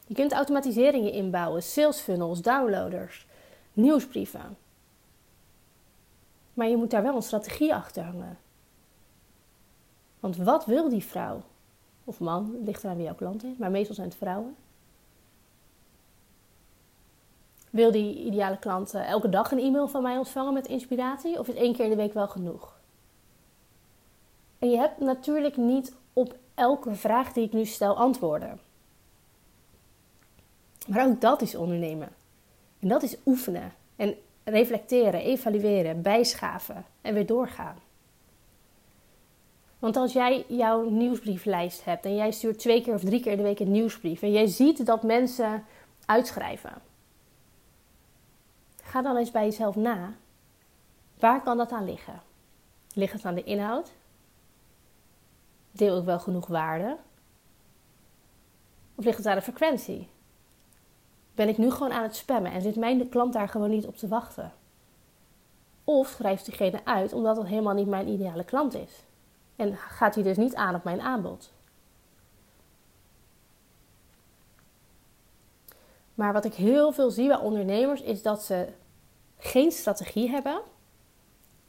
Je 0.06 0.14
kunt 0.14 0.32
automatiseringen 0.32 1.12
inbouwen, 1.12 1.62
sales 1.62 2.00
funnels, 2.00 2.42
downloaders, 2.42 3.26
nieuwsbrieven. 3.72 4.56
Maar 6.54 6.68
je 6.68 6.76
moet 6.76 6.90
daar 6.90 7.02
wel 7.02 7.16
een 7.16 7.22
strategie 7.22 7.74
achter 7.74 8.04
hangen. 8.04 8.38
Want 10.20 10.36
wat 10.36 10.64
wil 10.64 10.88
die 10.88 11.04
vrouw? 11.04 11.42
Of 12.04 12.20
man, 12.20 12.56
ligt 12.64 12.84
eraan 12.84 12.96
wie 12.96 13.04
jouw 13.04 13.14
klant 13.14 13.44
is, 13.44 13.56
maar 13.56 13.70
meestal 13.70 13.94
zijn 13.94 14.08
het 14.08 14.16
vrouwen. 14.16 14.56
Wil 17.70 17.90
die 17.90 18.24
ideale 18.24 18.58
klant 18.58 18.94
eh, 18.94 19.08
elke 19.08 19.28
dag 19.28 19.50
een 19.50 19.58
e-mail 19.58 19.88
van 19.88 20.02
mij 20.02 20.16
ontvangen 20.16 20.52
met 20.52 20.66
inspiratie? 20.66 21.38
Of 21.38 21.48
is 21.48 21.54
één 21.54 21.74
keer 21.74 21.84
in 21.84 21.90
de 21.90 21.96
week 21.96 22.12
wel 22.12 22.28
genoeg? 22.28 22.76
En 24.58 24.70
je 24.70 24.76
hebt 24.76 25.00
natuurlijk 25.00 25.56
niet 25.56 25.94
op 26.12 26.34
elke 26.54 26.94
vraag 26.94 27.32
die 27.32 27.44
ik 27.44 27.52
nu 27.52 27.64
stel 27.64 27.96
antwoorden. 27.96 28.60
Maar 30.86 31.06
ook 31.06 31.20
dat 31.20 31.42
is 31.42 31.54
ondernemen. 31.54 32.08
En 32.80 32.88
dat 32.88 33.02
is 33.02 33.16
oefenen 33.26 33.72
en 33.96 34.14
reflecteren, 34.44 35.20
evalueren, 35.20 36.02
bijschaven 36.02 36.84
en 37.00 37.14
weer 37.14 37.26
doorgaan. 37.26 37.76
Want 39.78 39.96
als 39.96 40.12
jij 40.12 40.44
jouw 40.48 40.88
nieuwsbrieflijst 40.88 41.84
hebt 41.84 42.04
en 42.04 42.14
jij 42.14 42.30
stuurt 42.30 42.58
twee 42.58 42.82
keer 42.82 42.94
of 42.94 43.04
drie 43.04 43.20
keer 43.20 43.32
in 43.32 43.36
de 43.36 43.42
week 43.42 43.60
een 43.60 43.70
nieuwsbrief 43.70 44.22
en 44.22 44.32
jij 44.32 44.46
ziet 44.46 44.86
dat 44.86 45.02
mensen 45.02 45.64
uitschrijven, 46.06 46.82
ga 48.82 49.02
dan 49.02 49.16
eens 49.16 49.30
bij 49.30 49.44
jezelf 49.44 49.76
na. 49.76 50.14
Waar 51.18 51.42
kan 51.42 51.56
dat 51.56 51.72
aan 51.72 51.84
liggen? 51.84 52.22
Ligt 52.94 53.12
het 53.12 53.24
aan 53.24 53.34
de 53.34 53.44
inhoud? 53.44 53.92
Deel 55.70 55.98
ik 55.98 56.04
wel 56.04 56.20
genoeg 56.20 56.46
waarde? 56.46 56.96
Of 58.94 59.04
ligt 59.04 59.16
het 59.16 59.26
aan 59.26 59.36
de 59.36 59.42
frequentie? 59.42 60.08
Ben 61.34 61.48
ik 61.48 61.58
nu 61.58 61.70
gewoon 61.70 61.92
aan 61.92 62.02
het 62.02 62.16
spammen 62.16 62.52
en 62.52 62.62
zit 62.62 62.76
mijn 62.76 63.08
klant 63.08 63.32
daar 63.32 63.48
gewoon 63.48 63.70
niet 63.70 63.86
op 63.86 63.96
te 63.96 64.08
wachten? 64.08 64.52
Of 65.84 66.08
schrijft 66.08 66.44
diegene 66.44 66.80
uit 66.84 67.12
omdat 67.12 67.36
het 67.36 67.46
helemaal 67.46 67.74
niet 67.74 67.86
mijn 67.86 68.08
ideale 68.08 68.44
klant 68.44 68.74
is? 68.74 69.02
En 69.56 69.76
gaat 69.76 70.14
hij 70.14 70.24
dus 70.24 70.36
niet 70.36 70.54
aan 70.54 70.74
op 70.74 70.84
mijn 70.84 71.00
aanbod? 71.00 71.52
Maar 76.14 76.32
wat 76.32 76.44
ik 76.44 76.54
heel 76.54 76.92
veel 76.92 77.10
zie 77.10 77.28
bij 77.28 77.38
ondernemers 77.38 78.00
is 78.00 78.22
dat 78.22 78.42
ze 78.42 78.68
geen 79.38 79.72
strategie 79.72 80.30
hebben. 80.30 80.60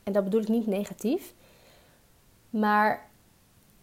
En 0.04 0.14
dat 0.14 0.24
bedoel 0.24 0.42
ik 0.42 0.48
niet 0.48 0.68
negatief. 0.68 1.34
Maar 2.50 3.10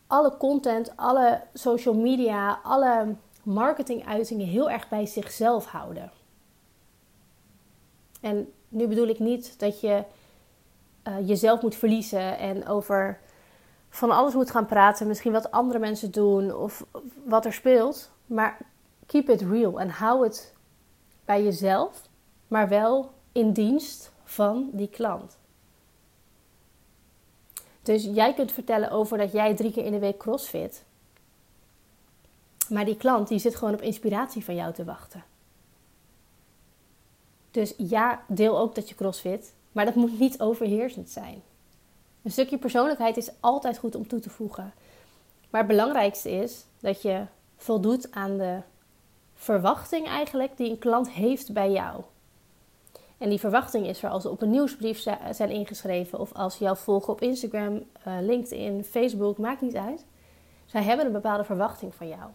alle 0.07 0.37
content, 0.37 0.97
alle 0.97 1.43
social 1.55 1.95
media, 1.95 2.61
alle 2.63 3.15
marketinguitingen 3.43 4.47
heel 4.47 4.71
erg 4.71 4.89
bij 4.89 5.07
zichzelf 5.07 5.67
houden. 5.67 6.11
En 8.21 8.53
nu 8.69 8.87
bedoel 8.87 9.07
ik 9.07 9.19
niet 9.19 9.59
dat 9.59 9.81
je 9.81 10.05
uh, 11.09 11.29
jezelf 11.29 11.63
moet 11.63 11.75
verliezen 11.75 12.39
en 12.39 12.67
over 12.67 13.21
van 13.89 14.11
alles 14.11 14.35
moet 14.35 14.51
gaan 14.51 14.67
praten, 14.67 15.07
misschien 15.07 15.33
wat 15.33 15.51
andere 15.51 15.79
mensen 15.79 16.11
doen 16.11 16.55
of 16.55 16.87
wat 17.25 17.45
er 17.45 17.53
speelt. 17.53 18.11
Maar 18.27 18.59
keep 19.07 19.29
it 19.29 19.41
real 19.41 19.81
en 19.81 19.89
hou 19.89 20.25
het 20.25 20.55
bij 21.25 21.43
jezelf, 21.43 22.09
maar 22.49 22.69
wel 22.69 23.11
in 23.33 23.53
dienst 23.53 24.13
van 24.25 24.71
die 24.73 24.89
klant. 24.89 25.39
Dus 27.83 28.05
jij 28.05 28.35
kunt 28.35 28.53
vertellen 28.53 28.91
over 28.91 29.19
dat 29.19 29.33
jij 29.33 29.55
drie 29.55 29.73
keer 29.73 29.85
in 29.85 29.93
de 29.93 29.99
week 29.99 30.19
crossfit. 30.19 30.85
Maar 32.73 32.85
die 32.85 32.97
klant 32.97 33.29
die 33.29 33.39
zit 33.39 33.57
gewoon 33.57 33.75
op 33.75 33.83
inspiratie 33.83 34.45
van 34.45 34.55
jou 34.55 34.73
te 34.73 34.85
wachten. 34.85 35.25
Dus 37.51 37.75
ja, 37.77 38.23
deel 38.29 38.59
ook 38.59 38.75
dat 38.75 38.89
je 38.89 38.95
crossfit, 38.95 39.53
maar 39.73 39.85
dat 39.85 39.95
moet 39.95 40.19
niet 40.19 40.41
overheersend 40.41 41.11
zijn. 41.11 41.43
Een 42.23 42.31
stukje 42.31 42.59
persoonlijkheid 42.59 43.17
is 43.17 43.31
altijd 43.41 43.79
goed 43.79 43.95
om 43.95 44.09
toe 44.09 44.21
te 44.21 44.31
voegen. 44.31 44.73
Maar 45.51 45.61
het 45.61 45.71
belangrijkste 45.71 46.31
is 46.31 46.65
dat 46.81 47.03
je 47.03 47.25
voldoet 47.57 48.13
aan 48.13 48.37
de 48.37 48.59
verwachting 49.35 50.07
eigenlijk 50.07 50.57
die 50.57 50.71
een 50.71 50.79
klant 50.79 51.11
heeft 51.11 51.53
bij 51.53 51.71
jou. 51.71 52.03
En 53.19 53.29
die 53.29 53.41
verwachting 53.41 53.87
is 53.87 54.03
er 54.03 54.11
als 54.11 54.23
ze 54.23 54.31
op 54.31 54.43
een 54.43 54.51
nieuwsbrief 54.51 55.05
zijn 55.31 55.51
ingeschreven 55.51 56.19
of 56.19 56.33
als 56.33 56.57
ze 56.57 56.65
jou 56.65 56.77
volgen 56.77 57.13
op 57.13 57.21
Instagram, 57.21 57.75
uh, 58.07 58.17
LinkedIn, 58.21 58.85
Facebook, 58.85 59.39
maakt 59.39 59.61
niet 59.61 59.77
uit. 59.77 60.05
Zij 60.65 60.83
hebben 60.83 61.07
een 61.07 61.13
bepaalde 61.13 61.45
verwachting 61.45 61.95
van 61.95 62.09
jou. 62.09 62.31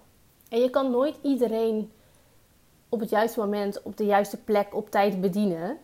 En 0.50 0.60
je 0.60 0.70
kan 0.70 0.92
nooit 0.92 1.16
iedereen 1.22 1.92
op 2.90 3.00
het 3.00 3.10
juiste 3.10 3.40
moment, 3.40 3.82
op 3.82 3.98
de 3.98 4.06
juiste 4.06 4.38
plek, 4.38 4.76
op 4.76 4.90
tijd 4.90 5.22
bedienen. 5.22 5.78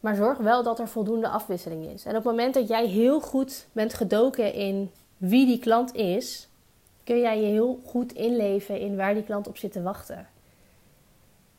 Maar 0.00 0.14
zorg 0.14 0.38
wel 0.38 0.62
dat 0.62 0.78
er 0.78 0.88
voldoende 0.88 1.28
afwisseling 1.28 1.86
is. 1.86 2.04
En 2.04 2.10
op 2.10 2.16
het 2.16 2.24
moment 2.24 2.54
dat 2.54 2.68
jij 2.68 2.86
heel 2.86 3.20
goed 3.20 3.66
bent 3.72 3.94
gedoken 3.94 4.52
in 4.52 4.90
wie 5.16 5.46
die 5.46 5.58
klant 5.58 5.94
is, 5.94 6.48
kun 7.04 7.20
jij 7.20 7.40
je 7.40 7.46
heel 7.46 7.80
goed 7.84 8.12
inleven 8.12 8.80
in 8.80 8.96
waar 8.96 9.14
die 9.14 9.24
klant 9.24 9.48
op 9.48 9.56
zit 9.56 9.72
te 9.72 9.82
wachten. 9.82 10.28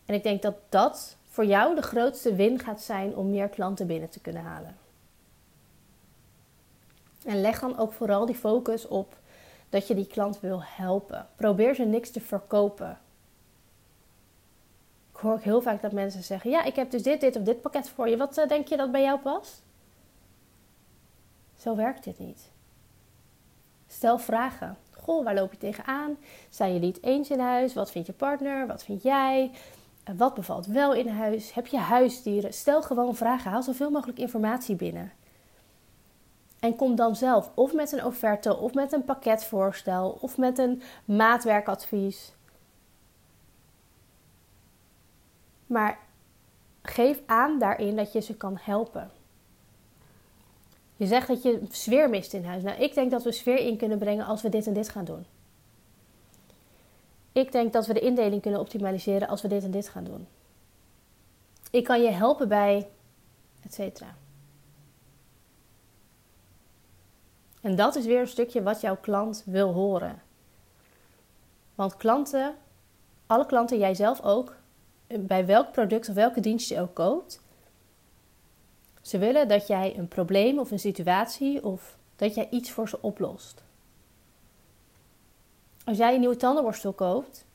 En 0.06 0.16
ik 0.16 0.24
denk 0.24 0.42
dat 0.42 0.56
dat 0.70 1.18
voor 1.30 1.46
jou 1.46 1.76
de 1.76 1.82
grootste 1.82 2.36
win 2.36 2.60
gaat 2.60 2.82
zijn 2.82 3.16
om 3.16 3.30
meer 3.30 3.48
klanten 3.50 3.88
binnen 3.88 4.10
te 4.10 4.20
kunnen 4.20 4.42
halen. 4.42 4.78
En 7.26 7.42
leg 7.42 7.60
dan 7.60 7.78
ook 7.78 7.94
vooral 7.94 8.26
die 8.26 8.36
focus 8.36 8.88
op 8.88 9.18
dat 9.70 9.88
je 9.88 9.96
die 9.96 10.08
klant 10.08 10.40
wil 10.40 10.64
helpen. 10.64 11.28
Probeer 11.36 11.76
ze 11.76 11.84
niks 11.84 12.12
te 12.12 12.22
verkopen. 12.22 13.00
Ik 15.14 15.20
hoor 15.24 15.34
ook 15.34 15.42
heel 15.42 15.62
vaak 15.62 15.82
dat 15.82 15.92
mensen 15.92 16.24
zeggen: 16.24 16.50
Ja, 16.50 16.64
ik 16.64 16.76
heb 16.76 16.92
dus 16.92 17.04
dit, 17.04 17.22
dit 17.22 17.36
of 17.36 17.44
dit 17.44 17.62
pakket 17.62 17.90
voor 17.90 18.10
je. 18.10 18.18
Wat 18.18 18.38
uh, 18.38 18.48
denk 18.48 18.68
je 18.68 18.78
dat 18.78 18.92
bij 18.92 19.02
jou 19.02 19.20
past? 19.20 19.64
Zo 21.58 21.76
werkt 21.76 22.04
dit 22.04 22.20
niet. 22.20 22.52
Stel 23.88 24.20
vragen. 24.20 24.78
Goh, 24.92 25.24
waar 25.24 25.36
loop 25.36 25.52
je 25.52 25.58
tegenaan? 25.58 26.18
Zijn 26.50 26.74
jullie 26.74 26.88
het 26.88 27.04
eens 27.04 27.30
in 27.30 27.40
huis? 27.40 27.74
Wat 27.74 27.92
vindt 27.92 28.08
je 28.08 28.14
partner? 28.14 28.68
Wat 28.68 28.84
vind 28.84 29.04
jij? 29.04 29.52
Wat 30.16 30.34
bevalt 30.34 30.66
wel 30.66 30.94
in 30.94 31.08
huis? 31.08 31.54
Heb 31.54 31.68
je 31.68 31.78
huisdieren? 31.78 32.54
Stel 32.54 32.82
gewoon 32.82 33.16
vragen. 33.16 33.52
Haal 33.52 33.64
zoveel 33.64 33.90
mogelijk 33.90 34.20
informatie 34.20 34.76
binnen. 34.76 35.12
En 36.68 36.76
kom 36.76 36.96
dan 36.96 37.16
zelf 37.16 37.52
of 37.54 37.74
met 37.74 37.92
een 37.92 38.06
offerte, 38.06 38.58
of 38.58 38.74
met 38.74 38.92
een 38.92 39.06
pakketvoorstel, 39.06 40.18
of 40.22 40.38
met 40.38 40.58
een 40.58 40.82
maatwerkadvies. 41.06 42.34
Maar 45.66 46.00
geef 46.82 47.22
aan 47.26 47.60
daarin 47.60 47.96
dat 47.96 48.14
je 48.14 48.22
ze 48.22 48.36
kan 48.36 48.58
helpen. 48.62 49.12
Je 50.96 51.06
zegt 51.06 51.28
dat 51.28 51.44
je 51.44 51.62
sfeer 51.70 52.10
mist 52.10 52.34
in 52.34 52.46
huis. 52.46 52.64
Nou, 52.64 52.82
ik 52.82 52.94
denk 52.94 53.12
dat 53.12 53.24
we 53.24 53.32
sfeer 53.32 53.60
in 53.60 53.78
kunnen 53.78 53.98
brengen 53.98 54.26
als 54.26 54.42
we 54.42 54.50
dit 54.50 54.68
en 54.68 54.74
dit 54.74 54.90
gaan 54.90 55.06
doen. 55.06 55.26
Ik 57.32 57.52
denk 57.52 57.74
dat 57.74 57.86
we 57.86 57.94
de 57.94 58.00
indeling 58.00 58.42
kunnen 58.42 58.60
optimaliseren 58.60 59.28
als 59.28 59.42
we 59.42 59.48
dit 59.48 59.64
en 59.64 59.72
dit 59.72 59.90
gaan 59.90 60.04
doen. 60.04 60.28
Ik 61.72 61.84
kan 61.84 62.02
je 62.02 62.12
helpen 62.12 62.48
bij, 62.48 62.90
et 63.64 63.74
cetera. 63.74 64.16
En 67.68 67.76
dat 67.76 67.96
is 67.96 68.06
weer 68.06 68.20
een 68.20 68.28
stukje 68.28 68.64
wat 68.64 68.82
jouw 68.82 68.98
klant 68.98 69.44
wil 69.46 69.74
horen. 69.74 70.22
Want 71.76 71.98
klanten, 71.98 72.56
alle 73.26 73.46
klanten, 73.46 73.78
jij 73.78 73.94
zelf 73.94 74.22
ook, 74.22 74.56
bij 75.08 75.46
welk 75.46 75.72
product 75.72 76.10
of 76.10 76.16
welke 76.16 76.40
dienst 76.40 76.70
je 76.70 76.80
ook 76.80 76.94
koopt, 76.94 77.42
ze 79.02 79.18
willen 79.18 79.48
dat 79.48 79.68
jij 79.68 79.98
een 79.98 80.08
probleem 80.08 80.60
of 80.60 80.72
een 80.72 80.80
situatie 80.80 81.64
of 81.64 81.98
dat 82.16 82.36
jij 82.36 82.48
iets 82.50 82.72
voor 82.72 82.90
ze 82.90 83.02
oplost. 83.02 83.64
Als 85.86 85.98
jij 85.98 86.14
een 86.14 86.20
nieuwe 86.20 86.38
tandenborstel 86.38 86.94
koopt, 86.94 87.46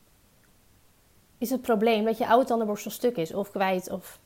is 1.39 1.51
het 1.51 1.63
probleem 1.63 2.05
dat 2.05 2.19
je 2.19 2.29
oude 2.29 2.47
tandenborstel 2.47 2.91
stuk 2.91 3.17
is 3.17 3.35
of 3.35 3.51
kwijt 3.51 3.91
of 3.91 4.19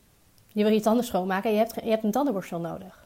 je 0.46 0.62
wil 0.62 0.72
je 0.72 0.80
tanden 0.80 1.04
schoonmaken 1.04 1.50
en 1.50 1.56
je 1.56 1.62
hebt, 1.62 1.74
je 1.74 1.90
hebt 1.90 2.04
een 2.04 2.10
tandenborstel 2.10 2.60
nodig. 2.60 3.05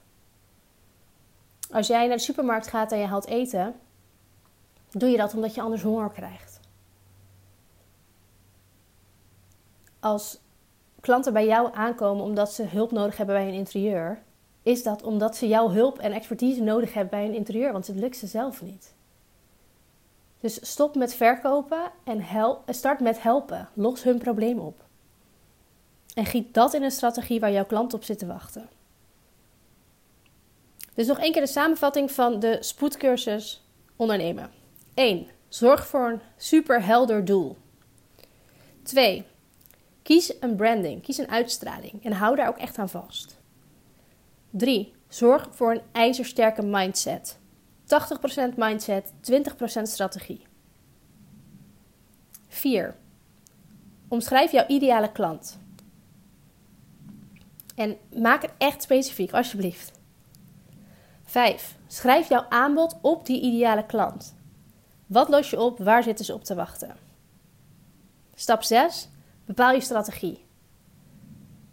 Als 1.73 1.87
jij 1.87 2.07
naar 2.07 2.17
de 2.17 2.23
supermarkt 2.23 2.67
gaat 2.67 2.93
en 2.93 2.99
je 2.99 3.06
haalt 3.06 3.26
eten, 3.26 3.75
doe 4.91 5.09
je 5.09 5.17
dat 5.17 5.35
omdat 5.35 5.54
je 5.54 5.61
anders 5.61 5.83
honger 5.83 6.11
krijgt. 6.11 6.61
Als 10.00 10.41
klanten 11.00 11.33
bij 11.33 11.47
jou 11.47 11.75
aankomen 11.75 12.25
omdat 12.25 12.52
ze 12.52 12.63
hulp 12.63 12.91
nodig 12.91 13.17
hebben 13.17 13.35
bij 13.35 13.45
hun 13.45 13.54
interieur, 13.54 14.23
is 14.63 14.83
dat 14.83 15.02
omdat 15.02 15.37
ze 15.37 15.49
jouw 15.49 15.71
hulp 15.71 15.99
en 15.99 16.13
expertise 16.13 16.63
nodig 16.63 16.95
hebben 16.95 17.11
bij 17.11 17.25
hun 17.25 17.35
interieur, 17.35 17.73
want 17.73 17.87
het 17.87 17.97
lukt 17.97 18.17
ze 18.17 18.26
zelf 18.26 18.63
niet. 18.63 18.95
Dus 20.41 20.71
stop 20.71 20.95
met 20.95 21.15
verkopen 21.15 21.91
en 22.04 22.25
start 22.67 23.00
met 23.00 23.23
helpen. 23.23 23.69
Los 23.75 24.02
hun 24.02 24.19
probleem 24.19 24.59
op. 24.59 24.85
En 26.15 26.26
giet 26.26 26.54
dat 26.54 26.75
in 26.75 26.83
een 26.83 26.91
strategie 26.91 27.41
waar 27.41 27.52
jouw 27.52 27.65
klant 27.65 27.95
op 27.95 28.04
zit 28.04 28.19
te 28.19 28.26
wachten. 28.26 28.69
Dus 30.95 31.07
nog 31.07 31.19
één 31.19 31.33
keer 31.33 31.43
de 31.43 31.49
samenvatting 31.49 32.11
van 32.11 32.41
de 32.41 32.57
spoedcursus 32.61 33.65
ondernemen. 33.97 34.50
1. 34.95 35.26
Zorg 35.49 35.87
voor 35.87 36.09
een 36.09 36.21
super 36.37 36.85
helder 36.85 37.25
doel. 37.25 37.57
2. 38.83 39.25
Kies 40.03 40.33
een 40.41 40.57
branding, 40.57 41.03
kies 41.03 41.19
een 41.19 41.31
uitstraling 41.31 42.05
en 42.05 42.13
hou 42.13 42.37
daar 42.37 42.49
ook 42.49 42.59
echt 42.59 42.79
aan 42.79 42.89
vast. 42.89 43.39
3. 44.50 44.93
Zorg 45.09 45.49
voor 45.50 45.71
een 45.73 45.83
ijzersterke 45.93 46.63
mindset. 46.63 47.39
80% 48.53 48.57
mindset, 48.57 49.13
20% 49.21 49.83
strategie. 49.83 50.47
4. 52.49 52.97
Omschrijf 54.09 54.53
jouw 54.53 54.67
ideale 54.67 55.13
klant. 55.13 55.59
En 57.75 57.97
maak 58.17 58.43
het 58.43 58.53
echt 58.59 58.83
specifiek, 58.83 59.33
alsjeblieft. 59.33 60.00
5. 61.30 61.76
Schrijf 61.86 62.28
jouw 62.28 62.47
aanbod 62.49 62.99
op 63.00 63.26
die 63.26 63.40
ideale 63.40 63.86
klant. 63.86 64.34
Wat 65.06 65.28
los 65.28 65.50
je 65.50 65.60
op? 65.60 65.78
Waar 65.78 66.02
zitten 66.02 66.25
ze 66.25 66.34
op 66.34 66.45
te 66.45 66.54
wachten? 66.54 66.97
Stap 68.34 68.62
6. 68.62 69.08
Bepaal 69.45 69.73
je 69.73 69.80
strategie. 69.80 70.45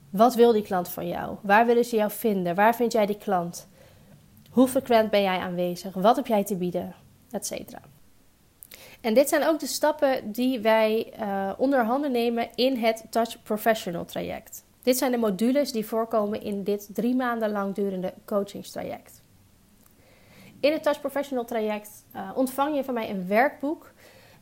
Wat 0.10 0.36
wil 0.36 0.52
die 0.52 0.62
klant 0.62 0.90
van 0.90 1.08
jou? 1.08 1.38
Waar 1.42 1.66
willen 1.66 1.86
ze 1.86 1.96
jou 1.96 2.12
vinden? 2.12 2.56
Waar 2.56 2.76
vind 2.76 2.92
jij 2.92 3.06
die 3.06 3.18
klant? 3.18 3.68
Hoe 4.50 4.68
frequent 4.68 5.10
ben 5.10 5.22
jij 5.22 5.38
aanwezig? 5.38 5.94
Wat 5.94 6.16
heb 6.16 6.28
jij 6.28 6.44
te 6.44 6.56
bieden? 6.56 6.96
Etcetera. 7.32 7.82
En 9.02 9.14
dit 9.14 9.30
zijn 9.30 9.48
ook 9.48 9.60
de 9.60 9.68
stappen 9.68 10.32
die 10.32 10.60
wij 10.60 11.14
uh, 11.60 11.98
nemen 12.12 12.50
in 12.56 12.76
het 12.78 13.06
Touch 13.10 13.44
Professional 13.44 14.06
traject. 14.06 14.64
Dit 14.82 14.98
zijn 14.98 15.12
de 15.12 15.18
modules 15.18 15.72
die 15.72 15.86
voorkomen 15.86 16.42
in 16.42 16.64
dit 16.64 16.90
drie 16.94 17.16
maanden 17.16 17.52
lang 17.52 17.76
durende 17.76 18.14
coachingstraject. 18.26 19.26
In 20.60 20.72
het 20.72 20.84
Touch 20.84 21.00
Professional 21.00 21.46
traject 21.46 21.90
uh, 22.16 22.32
ontvang 22.36 22.76
je 22.76 22.84
van 22.84 22.94
mij 22.94 23.10
een 23.10 23.28
werkboek 23.28 23.92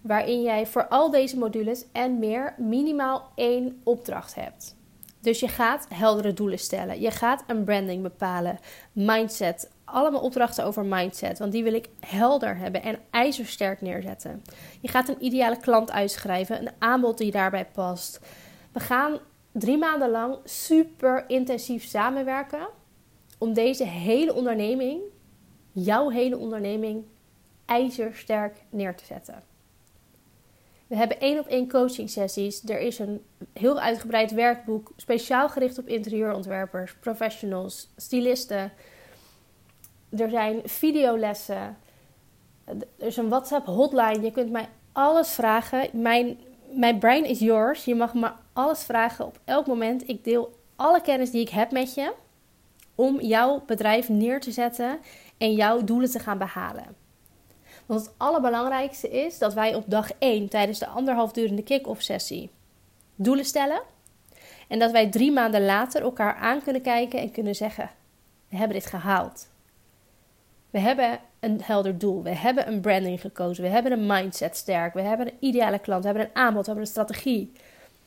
waarin 0.01 0.41
jij 0.41 0.67
voor 0.67 0.88
al 0.88 1.12
deze 1.12 1.38
modules 1.38 1.86
en 1.91 2.19
meer 2.19 2.54
minimaal 2.58 3.32
één 3.36 3.82
opdracht 3.84 4.36
hebt. 4.36 4.75
Dus 5.19 5.39
je 5.39 5.47
gaat 5.47 5.86
heldere 5.89 6.34
doelen 6.34 6.60
stellen. 6.60 7.01
Je 7.01 7.12
gaat 7.12 7.43
een 7.47 7.63
branding 7.63 8.01
bepalen. 8.01 8.60
Mindset. 8.91 9.71
Allemaal 9.84 10.21
opdrachten 10.21 10.65
over 10.65 10.86
mindset. 10.86 11.39
Want 11.39 11.51
die 11.51 11.63
wil 11.63 11.73
ik 11.73 11.89
helder 11.99 12.58
hebben 12.58 12.84
en 12.84 12.99
ijzersterk 13.10 13.82
neerzetten. 13.82 14.43
Je 14.82 14.88
gaat 14.88 15.08
een 15.08 15.23
ideale 15.25 15.58
klant 15.58 15.91
uitschrijven. 15.91 16.62
Een 16.62 16.73
aanbod 16.80 17.17
die 17.17 17.32
daarbij 17.32 17.65
past. 17.65 18.19
We 18.71 18.80
gaan 18.80 19.19
drie 19.51 19.78
maanden 19.78 20.10
lang 20.10 20.38
super 20.43 21.23
intensief 21.28 21.84
samenwerken. 21.84 22.67
Om 23.38 23.54
deze 23.54 23.84
hele 23.84 24.34
onderneming, 24.34 25.01
jouw 25.76 26.10
hele 26.10 26.38
onderneming, 26.38 27.04
ijzersterk 27.66 28.58
neer 28.70 28.96
te 28.96 29.06
zetten. 29.06 29.44
We 30.88 30.96
hebben 30.96 31.20
één 31.20 31.40
op 31.40 31.48
één 31.48 31.70
coaching 31.70 32.10
sessies. 32.10 32.64
Er 32.64 32.80
is 32.80 33.00
een 33.00 33.24
heel 33.54 33.80
uitgebreid 33.80 34.32
werkboek, 34.32 34.92
speciaal 34.98 35.50
gericht 35.50 35.78
op 35.78 35.88
interieurontwerpers, 35.88 36.96
professionals, 36.96 37.90
stylisten. 37.96 38.72
Er 40.10 40.30
zijn 40.30 40.62
videolessen. 40.64 41.78
Er 42.66 43.08
is 43.08 43.18
een 43.18 43.30
WhatsApp 43.30 43.66
hotline. 43.66 44.22
Je 44.22 44.32
kunt 44.32 44.52
mij 44.52 44.70
alles 44.92 45.30
vragen. 45.30 45.90
Mijn, 46.02 46.40
mijn 46.72 47.00
brain 47.00 47.26
is 47.26 47.40
yours. 47.40 47.86
Je 47.86 47.96
mag 47.96 48.14
me 48.14 48.32
alles 48.54 48.84
vragen 48.84 49.26
op 49.26 49.40
elk 49.46 49.68
moment. 49.68 50.10
Ik 50.10 50.24
deel 50.24 50.60
alle 50.76 51.02
kennis 51.02 51.32
die 51.32 51.42
ik 51.42 51.50
heb 51.50 51.72
met 51.72 51.94
je 51.94 52.14
om 52.96 53.22
jouw 53.22 53.64
bedrijf 53.66 54.10
neer 54.10 54.40
te 54.40 54.52
zetten 54.52 55.00
en 55.38 55.54
jouw 55.54 55.84
doelen 55.84 56.12
te 56.12 56.19
gaan 56.19 56.38
behalen. 56.38 56.95
Want 57.86 58.02
het 58.02 58.13
allerbelangrijkste 58.17 59.10
is 59.10 59.38
dat 59.38 59.54
wij 59.54 59.76
op 59.76 59.84
dag 59.88 60.12
1 60.19 60.50
tijdens 60.50 60.80
de 60.80 60.88
anderhalf 60.88 61.32
durende 61.32 61.63
kick-off 61.63 62.02
sessie 62.02 62.50
doelen 63.15 63.45
stellen. 63.45 63.82
En 64.67 64.80
dat 64.80 64.91
wij 64.91 65.10
drie 65.10 65.32
maanden 65.32 65.65
later 65.65 66.02
elkaar 66.02 66.36
aan 66.36 66.63
kunnen 66.63 66.82
kijken 66.82 67.19
en 67.19 67.32
kunnen 67.32 67.56
zeggen: 67.56 67.89
We 68.50 68.58
hebben 68.58 68.78
dit 68.78 68.86
gehaald. 68.86 69.48
We 70.69 70.80
hebben 70.80 71.19
een 71.39 71.62
helder 71.63 71.98
doel. 71.98 72.24
We 72.24 72.36
hebben 72.36 72.67
een 72.67 72.82
branding 72.82 73.21
gekozen. 73.21 73.63
We 73.63 73.69
hebben 73.69 73.91
een 73.91 74.06
mindset 74.06 74.58
sterk. 74.58 74.93
We 74.93 75.02
hebben 75.02 75.28
een 75.28 75.38
ideale 75.39 75.80
klant. 75.80 76.04
We 76.04 76.10
hebben 76.10 76.28
een 76.28 76.36
aanbod. 76.36 76.65
We 76.65 76.71
hebben 76.71 76.84
een 76.84 76.91
strategie. 76.91 77.52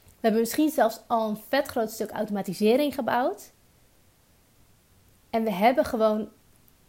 We 0.04 0.20
hebben 0.20 0.40
misschien 0.40 0.70
zelfs 0.70 1.00
al 1.06 1.28
een 1.28 1.40
vet 1.48 1.66
groot 1.66 1.90
stuk 1.90 2.10
automatisering 2.10 2.94
gebouwd. 2.94 3.52
En 5.30 5.44
we 5.44 5.52
hebben 5.52 5.84
gewoon 5.84 6.28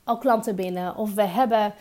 al 0.10 0.18
klanten 0.18 0.56
binnen. 0.56 0.96
Of 0.96 1.14
we 1.14 1.24
hebben 1.24 1.74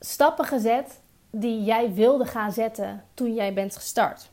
stappen 0.00 0.44
gezet 0.44 1.00
die 1.30 1.64
jij 1.64 1.92
wilde 1.92 2.24
gaan 2.24 2.52
zetten 2.52 3.04
toen 3.14 3.34
jij 3.34 3.54
bent 3.54 3.76
gestart. 3.76 4.30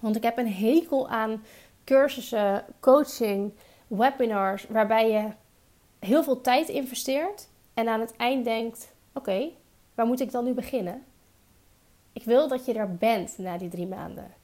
Want 0.00 0.16
ik 0.16 0.22
heb 0.22 0.38
een 0.38 0.52
hekel 0.52 1.08
aan 1.08 1.44
cursussen, 1.84 2.64
coaching, 2.80 3.52
webinars, 3.86 4.66
waarbij 4.68 5.10
je 5.10 5.28
heel 6.06 6.22
veel 6.22 6.40
tijd 6.40 6.68
investeert 6.68 7.48
en 7.74 7.88
aan 7.88 8.00
het 8.00 8.16
eind 8.16 8.44
denkt: 8.44 8.92
oké, 9.14 9.48
waar 9.94 10.06
moet 10.06 10.20
ik 10.20 10.32
dan 10.32 10.44
nu 10.44 10.52
beginnen? 10.52 11.04
Ik 12.12 12.24
wil 12.24 12.48
dat 12.48 12.64
je 12.64 12.72
er 12.72 12.96
bent 12.96 13.38
na 13.38 13.58
die 13.58 13.68
drie 13.68 13.86
maanden. 13.86 14.34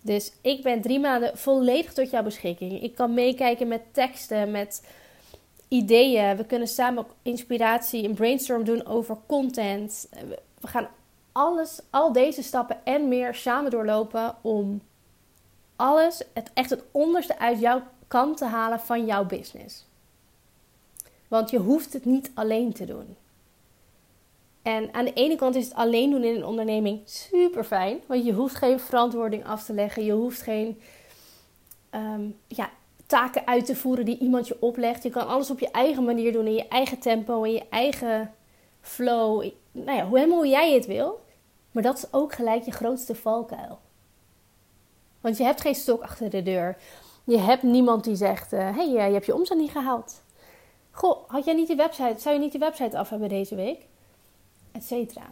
Dus 0.00 0.32
ik 0.42 0.62
ben 0.62 0.80
drie 0.80 1.00
maanden 1.00 1.38
volledig 1.38 1.92
tot 1.92 2.10
jouw 2.10 2.22
beschikking. 2.22 2.82
Ik 2.82 2.94
kan 2.94 3.14
meekijken 3.14 3.68
met 3.68 3.82
teksten, 3.92 4.50
met 4.50 4.82
ideeën. 5.74 6.36
We 6.36 6.44
kunnen 6.44 6.68
samen 6.68 6.98
ook 6.98 7.14
inspiratie, 7.22 8.04
een 8.04 8.14
brainstorm 8.14 8.64
doen 8.64 8.86
over 8.86 9.16
content. 9.26 10.08
We 10.60 10.66
gaan 10.66 10.88
alles, 11.32 11.80
al 11.90 12.12
deze 12.12 12.42
stappen 12.42 12.84
en 12.84 13.08
meer 13.08 13.34
samen 13.34 13.70
doorlopen 13.70 14.34
om 14.40 14.82
alles, 15.76 16.22
het, 16.32 16.50
echt 16.54 16.70
het 16.70 16.84
onderste 16.90 17.38
uit 17.38 17.60
jouw 17.60 17.82
kant 18.08 18.36
te 18.36 18.44
halen 18.44 18.80
van 18.80 19.06
jouw 19.06 19.24
business. 19.24 19.86
Want 21.28 21.50
je 21.50 21.58
hoeft 21.58 21.92
het 21.92 22.04
niet 22.04 22.30
alleen 22.34 22.72
te 22.72 22.84
doen. 22.84 23.16
En 24.62 24.94
aan 24.94 25.04
de 25.04 25.12
ene 25.12 25.36
kant 25.36 25.54
is 25.54 25.64
het 25.64 25.74
alleen 25.74 26.10
doen 26.10 26.24
in 26.24 26.36
een 26.36 26.44
onderneming 26.44 27.00
super 27.04 27.64
fijn. 27.64 28.00
Want 28.06 28.24
je 28.24 28.32
hoeft 28.32 28.54
geen 28.54 28.80
verantwoording 28.80 29.46
af 29.46 29.64
te 29.64 29.72
leggen. 29.72 30.04
Je 30.04 30.12
hoeft 30.12 30.42
geen 30.42 30.80
ehm, 31.90 32.22
ja, 32.46 32.70
taken 33.14 33.46
uit 33.46 33.66
te 33.66 33.76
voeren 33.76 34.04
die 34.04 34.18
iemand 34.18 34.48
je 34.48 34.56
oplegt. 34.60 35.02
Je 35.02 35.10
kan 35.10 35.26
alles 35.26 35.50
op 35.50 35.58
je 35.58 35.70
eigen 35.70 36.04
manier 36.04 36.32
doen. 36.32 36.46
In 36.46 36.54
je 36.54 36.68
eigen 36.68 36.98
tempo. 36.98 37.42
In 37.42 37.52
je 37.52 37.68
eigen 37.70 38.34
flow. 38.80 39.50
Nou 39.72 39.96
ja, 39.96 40.08
helemaal 40.08 40.36
hoe 40.36 40.48
jij 40.48 40.72
het 40.72 40.86
wil. 40.86 41.20
Maar 41.70 41.82
dat 41.82 41.96
is 41.96 42.12
ook 42.12 42.32
gelijk 42.32 42.64
je 42.64 42.70
grootste 42.70 43.14
valkuil. 43.14 43.78
Want 45.20 45.36
je 45.36 45.44
hebt 45.44 45.60
geen 45.60 45.74
stok 45.74 46.02
achter 46.02 46.30
de 46.30 46.42
deur. 46.42 46.76
Je 47.24 47.38
hebt 47.38 47.62
niemand 47.62 48.04
die 48.04 48.16
zegt: 48.16 48.50
hé, 48.50 48.68
uh, 48.68 48.76
hey, 48.76 48.88
je 48.88 48.98
hebt 48.98 49.26
je 49.26 49.34
omzet 49.34 49.58
niet 49.58 49.70
gehaald. 49.70 50.22
Goh, 50.90 51.28
had 51.28 51.44
jij 51.44 51.54
niet 51.54 51.66
die 51.66 51.76
website? 51.76 52.20
Zou 52.20 52.34
je 52.34 52.40
niet 52.40 52.50
die 52.50 52.60
website 52.60 52.98
af 52.98 53.10
hebben 53.10 53.28
deze 53.28 53.54
week? 53.54 53.86
Etcetera. 54.72 55.30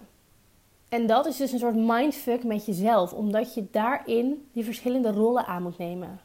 En 0.88 1.06
dat 1.06 1.26
is 1.26 1.36
dus 1.36 1.52
een 1.52 1.58
soort 1.58 1.76
mindfuck 1.76 2.44
met 2.44 2.66
jezelf, 2.66 3.12
omdat 3.12 3.54
je 3.54 3.66
daarin 3.70 4.48
die 4.52 4.64
verschillende 4.64 5.12
rollen 5.12 5.46
aan 5.46 5.62
moet 5.62 5.78
nemen. 5.78 6.20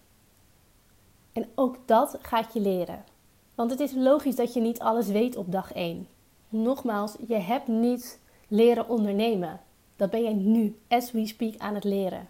En 1.38 1.50
ook 1.56 1.78
dat 1.86 2.18
gaat 2.22 2.54
je 2.54 2.60
leren. 2.60 3.04
Want 3.56 3.72
het 3.72 3.80
is 3.80 3.94
logisch 3.94 4.36
dat 4.36 4.54
je 4.54 4.62
niet 4.62 4.80
alles 4.80 5.08
weet 5.08 5.36
op 5.36 5.52
dag 5.52 5.74
1. 5.74 6.08
Nogmaals, 6.50 7.16
je 7.28 7.36
hebt 7.36 7.68
niet 7.68 8.20
leren 8.48 8.90
ondernemen. 8.90 9.60
Dat 9.96 10.10
ben 10.10 10.24
jij 10.24 10.34
nu, 10.34 10.80
as 10.88 11.12
we 11.12 11.28
speak, 11.28 11.58
aan 11.58 11.76
het 11.76 11.84
leren. 11.84 12.28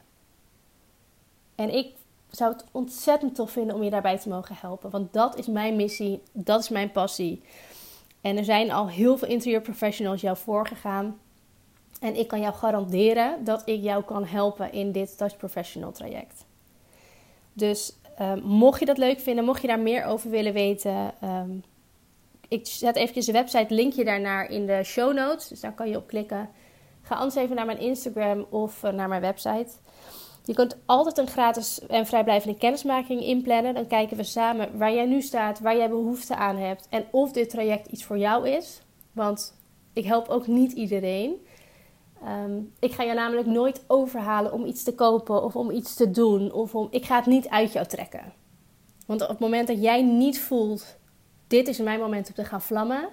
En 1.56 1.74
ik 1.74 1.96
zou 2.30 2.54
het 2.54 2.66
ontzettend 2.72 3.36
tof 3.36 3.52
vinden 3.52 3.76
om 3.76 3.84
je 3.84 3.90
daarbij 3.90 4.18
te 4.18 4.30
mogen 4.30 4.56
helpen. 4.60 4.90
Want 4.90 5.14
dat 5.14 5.38
is 5.38 5.48
mijn 5.48 5.76
missie, 5.76 6.22
dat 6.32 6.60
is 6.60 6.70
mijn 6.70 6.92
passie. 6.92 7.42
En 8.22 8.38
er 8.38 8.46
zijn 8.46 8.72
al 8.72 8.90
heel 8.90 9.18
veel 9.18 9.28
interieurprofessionals 9.28 10.22
jou 10.22 10.38
voorgegaan. 10.38 11.20
En 12.00 12.16
ik 12.16 12.28
kan 12.28 12.42
jou 12.42 12.54
garanderen 12.54 13.44
dat 13.44 13.62
ik 13.66 13.84
jou 13.84 14.04
kan 14.04 14.26
helpen 14.26 14.72
in 14.72 14.92
dit 14.92 15.18
Touch 15.18 15.38
Professional 15.38 15.92
traject. 15.92 16.46
Dus 17.54 17.94
um, 18.22 18.42
mocht 18.44 18.80
je 18.80 18.86
dat 18.86 18.98
leuk 18.98 19.20
vinden, 19.20 19.46
mocht 19.46 19.62
je 19.62 19.68
daar 19.68 19.80
meer 19.80 20.06
over 20.06 20.30
willen 20.30 20.54
weten, 20.54 21.14
um, 21.24 21.64
ik 22.48 22.68
zet 22.68 22.96
eventjes 22.96 23.26
de 23.26 23.32
website 23.32 23.74
linkje 23.74 24.04
daarnaar 24.04 24.50
in 24.50 24.66
de 24.66 24.84
show 24.84 25.14
notes. 25.14 25.48
Dus 25.48 25.60
daar 25.60 25.74
kan 25.74 25.90
je 25.90 25.98
op 25.98 26.08
klikken. 26.08 26.50
Ga 27.02 27.16
anders 27.16 27.36
even 27.36 27.56
naar 27.56 27.66
mijn 27.66 27.80
Instagram 27.80 28.46
of 28.50 28.84
uh, 28.84 28.92
naar 28.92 29.08
mijn 29.08 29.22
website. 29.22 29.68
Je 30.44 30.54
kunt 30.54 30.78
altijd 30.86 31.18
een 31.18 31.28
gratis 31.28 31.80
en 31.88 32.06
vrijblijvende 32.06 32.58
kennismaking 32.58 33.22
inplannen. 33.22 33.74
Dan 33.74 33.88
kijken 33.88 34.18
we 34.18 34.24
samen 34.24 34.78
waar 34.78 34.94
jij 34.94 35.06
nu 35.06 35.22
staat, 35.22 35.60
waar 35.60 35.78
jij 35.78 35.90
behoefte 35.90 36.36
aan 36.36 36.58
hebt 36.58 36.88
en 36.90 37.06
of 37.12 37.32
dit 37.32 37.50
traject 37.50 37.88
iets 37.88 38.04
voor 38.04 38.18
jou 38.18 38.50
is. 38.50 38.82
Want 39.12 39.54
ik 39.94 40.06
help 40.06 40.28
ook 40.28 40.48
niet 40.48 40.72
iedereen. 40.72 41.47
Um, 42.24 42.74
ik 42.80 42.92
ga 42.92 43.04
je 43.04 43.14
namelijk 43.14 43.48
nooit 43.48 43.84
overhalen 43.88 44.54
om 44.54 44.66
iets 44.66 44.84
te 44.84 44.96
kopen 44.96 45.44
of 45.44 45.56
om 45.56 45.72
iets 45.72 45.96
te 45.96 46.12
doen. 46.12 46.52
Of 46.52 46.76
om, 46.76 46.88
ik 46.92 47.06
ga 47.06 47.16
het 47.16 47.26
niet 47.26 47.50
uit 47.50 47.74
jou 47.74 47.88
trekken. 47.88 48.34
Want 49.06 49.22
op 49.22 49.28
het 49.28 49.40
moment 49.40 49.68
dat 49.68 49.82
jij 49.82 50.02
niet 50.02 50.40
voelt, 50.40 50.98
dit 51.48 51.68
is 51.68 51.78
mijn 51.78 52.00
moment 52.00 52.28
om 52.28 52.34
te 52.34 52.46
gaan 52.46 52.62
vlammen. 52.62 53.10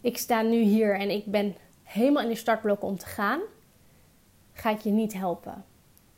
Ik 0.00 0.18
sta 0.18 0.42
nu 0.42 0.60
hier 0.60 0.98
en 0.98 1.10
ik 1.10 1.24
ben 1.24 1.56
helemaal 1.82 2.22
in 2.22 2.28
de 2.28 2.34
startblokken 2.34 2.88
om 2.88 2.98
te 2.98 3.06
gaan. 3.06 3.40
Ga 4.52 4.70
ik 4.70 4.80
je 4.80 4.90
niet 4.90 5.12
helpen. 5.12 5.64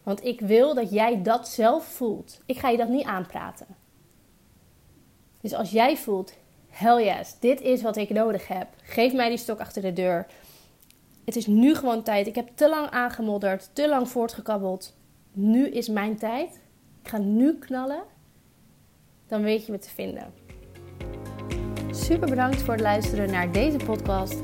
Want 0.02 0.24
ik 0.24 0.40
wil 0.40 0.74
dat 0.74 0.90
jij 0.90 1.22
dat 1.22 1.48
zelf 1.48 1.84
voelt. 1.84 2.40
Ik 2.46 2.58
ga 2.58 2.68
je 2.68 2.76
dat 2.76 2.88
niet 2.88 3.06
aanpraten. 3.06 3.66
Dus 5.40 5.54
als 5.54 5.70
jij 5.70 5.96
voelt, 5.96 6.32
hell 6.68 7.04
yes, 7.04 7.38
dit 7.38 7.60
is 7.60 7.82
wat 7.82 7.96
ik 7.96 8.10
nodig 8.10 8.48
heb. 8.48 8.68
Geef 8.82 9.12
mij 9.12 9.28
die 9.28 9.38
stok 9.38 9.60
achter 9.60 9.82
de 9.82 9.92
deur. 9.92 10.26
Het 11.30 11.38
is 11.38 11.46
nu 11.46 11.74
gewoon 11.74 12.02
tijd. 12.02 12.26
Ik 12.26 12.34
heb 12.34 12.48
te 12.54 12.68
lang 12.68 12.90
aangemodderd, 12.90 13.70
te 13.72 13.88
lang 13.88 14.08
voortgekabbeld. 14.08 14.96
Nu 15.32 15.68
is 15.68 15.88
mijn 15.88 16.16
tijd. 16.16 16.60
Ik 17.02 17.08
ga 17.08 17.18
nu 17.18 17.58
knallen. 17.58 18.02
Dan 19.26 19.42
weet 19.42 19.66
je 19.66 19.72
me 19.72 19.78
te 19.78 19.90
vinden. 19.90 20.32
Super 21.90 22.28
bedankt 22.28 22.62
voor 22.62 22.72
het 22.72 22.82
luisteren 22.82 23.30
naar 23.30 23.52
deze 23.52 23.76
podcast. 23.76 24.34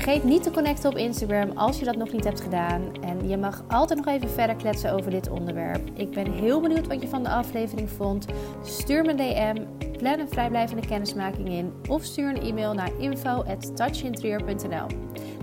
Vergeet 0.00 0.24
niet 0.24 0.42
te 0.42 0.50
connecten 0.50 0.90
op 0.90 0.96
Instagram 0.96 1.50
als 1.50 1.78
je 1.78 1.84
dat 1.84 1.96
nog 1.96 2.12
niet 2.12 2.24
hebt 2.24 2.40
gedaan. 2.40 3.02
En 3.02 3.28
je 3.28 3.36
mag 3.36 3.64
altijd 3.68 4.04
nog 4.04 4.14
even 4.14 4.30
verder 4.30 4.56
kletsen 4.56 4.92
over 4.92 5.10
dit 5.10 5.30
onderwerp. 5.30 5.90
Ik 5.94 6.10
ben 6.10 6.32
heel 6.32 6.60
benieuwd 6.60 6.86
wat 6.86 7.02
je 7.02 7.08
van 7.08 7.22
de 7.22 7.28
aflevering 7.28 7.90
vond. 7.90 8.26
Stuur 8.62 9.02
me 9.02 9.10
een 9.10 9.16
DM, 9.16 9.62
plan 9.98 10.18
een 10.18 10.28
vrijblijvende 10.28 10.86
kennismaking 10.86 11.48
in 11.48 11.72
of 11.88 12.04
stuur 12.04 12.28
een 12.28 12.42
e-mail 12.42 12.74
naar 12.74 12.90
info@touchinterieur.nl. 12.98 14.86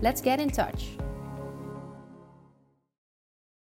Let's 0.02 0.22
get 0.22 0.40
in 0.40 0.52
touch. 0.52 1.05